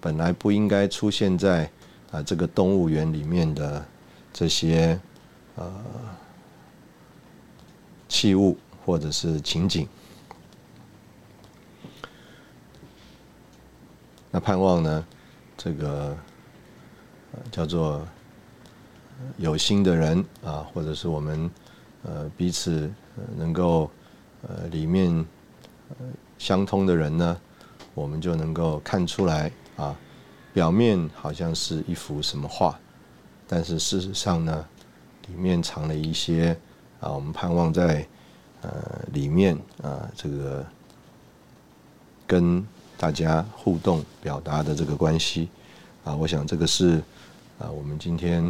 [0.02, 1.70] 本来不应该出现在。
[2.12, 3.86] 啊，这个动物园里面的
[4.34, 5.00] 这些
[5.58, 5.72] 呃
[8.08, 9.88] 器物或者是情景，
[14.32, 15.06] 那盼望呢，
[15.58, 16.16] 这个
[17.52, 18.06] 叫做
[19.38, 21.50] 有心的人啊，或者是我们
[22.04, 22.92] 呃彼此
[23.36, 23.90] 能够
[24.48, 25.26] 呃里面
[26.38, 27.40] 相通的人呢，
[27.94, 29.96] 我们就能够看出来啊。
[30.52, 32.78] 表面好像是一幅什么画，
[33.48, 34.66] 但是事实上呢，
[35.28, 36.58] 里面藏了一些
[37.00, 38.06] 啊，我们盼望在
[38.62, 40.66] 呃里面啊，这个
[42.26, 42.66] 跟
[43.00, 45.48] 大家互动表达的这个关系
[46.04, 47.02] 啊，我想这个是
[47.58, 48.44] 啊，我们今天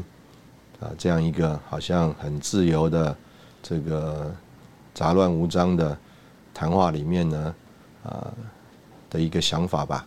[0.79, 3.15] 啊这样一个好像很自由的
[3.61, 4.33] 这个
[4.91, 5.95] 杂乱无章的
[6.51, 7.55] 谈话里面呢，
[8.03, 8.33] 啊
[9.07, 10.03] 的一个想法吧。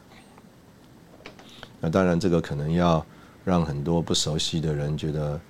[1.79, 3.05] 那当然，这个可能要
[3.45, 5.41] 让很多不熟悉的人觉得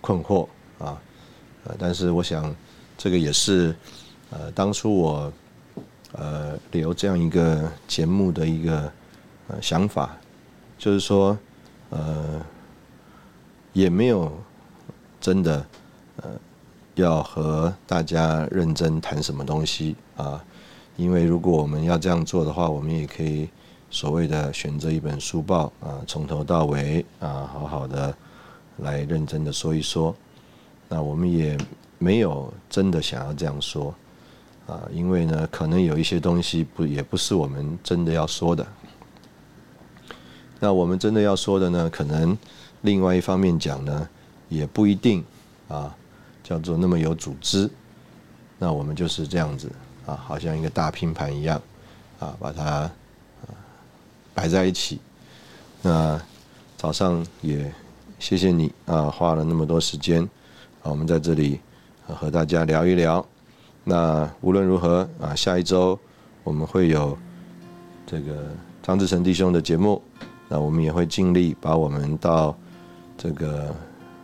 [0.00, 0.48] 困惑
[0.80, 1.00] 啊，
[1.62, 2.52] 呃，但是我想
[2.98, 3.76] 这个也是
[4.30, 5.32] 呃当初我
[6.14, 8.92] 呃留这样一个节目的一个
[9.48, 10.16] 呃想法，
[10.78, 11.38] 就是说
[11.90, 12.40] 呃
[13.72, 14.32] 也没有
[15.20, 15.66] 真的
[16.16, 16.30] 呃
[16.94, 20.42] 要和大家认真谈什么东西啊，
[20.96, 23.48] 因为如果我们要这样做的话，我们也可以。
[23.90, 28.12] 所谓的选择一本书报啊，从头到尾啊，好好的
[28.78, 30.12] 来认真的说一说。
[30.88, 31.56] 那我们也
[31.98, 33.94] 没有真的想要这样说
[34.66, 38.66] 啊，因为呢，可能有一些东西不也不是我们真的要说的。
[40.60, 42.36] 那我们真的要说的呢，可能
[42.82, 44.08] 另外一方面讲呢，
[44.48, 45.22] 也不一定
[45.68, 45.94] 啊，
[46.42, 47.70] 叫做那么有组织。
[48.58, 49.70] 那我们就是这样子
[50.06, 51.60] 啊，好像一个大拼盘一样
[52.18, 52.90] 啊，把它啊。
[54.32, 54.98] 摆在一起，
[55.80, 56.20] 那
[56.76, 57.72] 早上也
[58.18, 60.22] 谢谢你啊，花了那么多时间
[60.82, 61.60] 啊，我们在这里
[62.08, 63.24] 和大家聊一聊。
[63.84, 65.98] 那无论如何啊，下一周
[66.42, 67.16] 我们会有
[68.06, 68.46] 这个
[68.82, 70.02] 张志成弟兄的节目，
[70.48, 72.56] 那我们也会尽力把我们到
[73.16, 73.74] 这个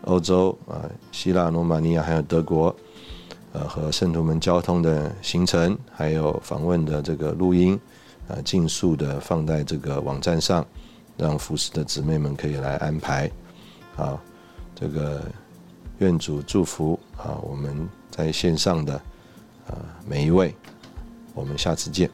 [0.04, 2.74] 欧洲啊、希腊、罗马尼亚还有德国，
[3.52, 7.78] 呃，和圣徒们交通的行程，还有访问的这个录音。
[8.28, 10.64] 啊，尽速的放在这个网站上，
[11.16, 13.28] 让服侍的姊妹们可以来安排。
[13.96, 14.20] 好，
[14.72, 15.20] 这个
[15.98, 19.02] 愿主祝福啊，我们在线上的
[19.70, 20.54] 啊每一位，
[21.34, 22.10] 我们下次见。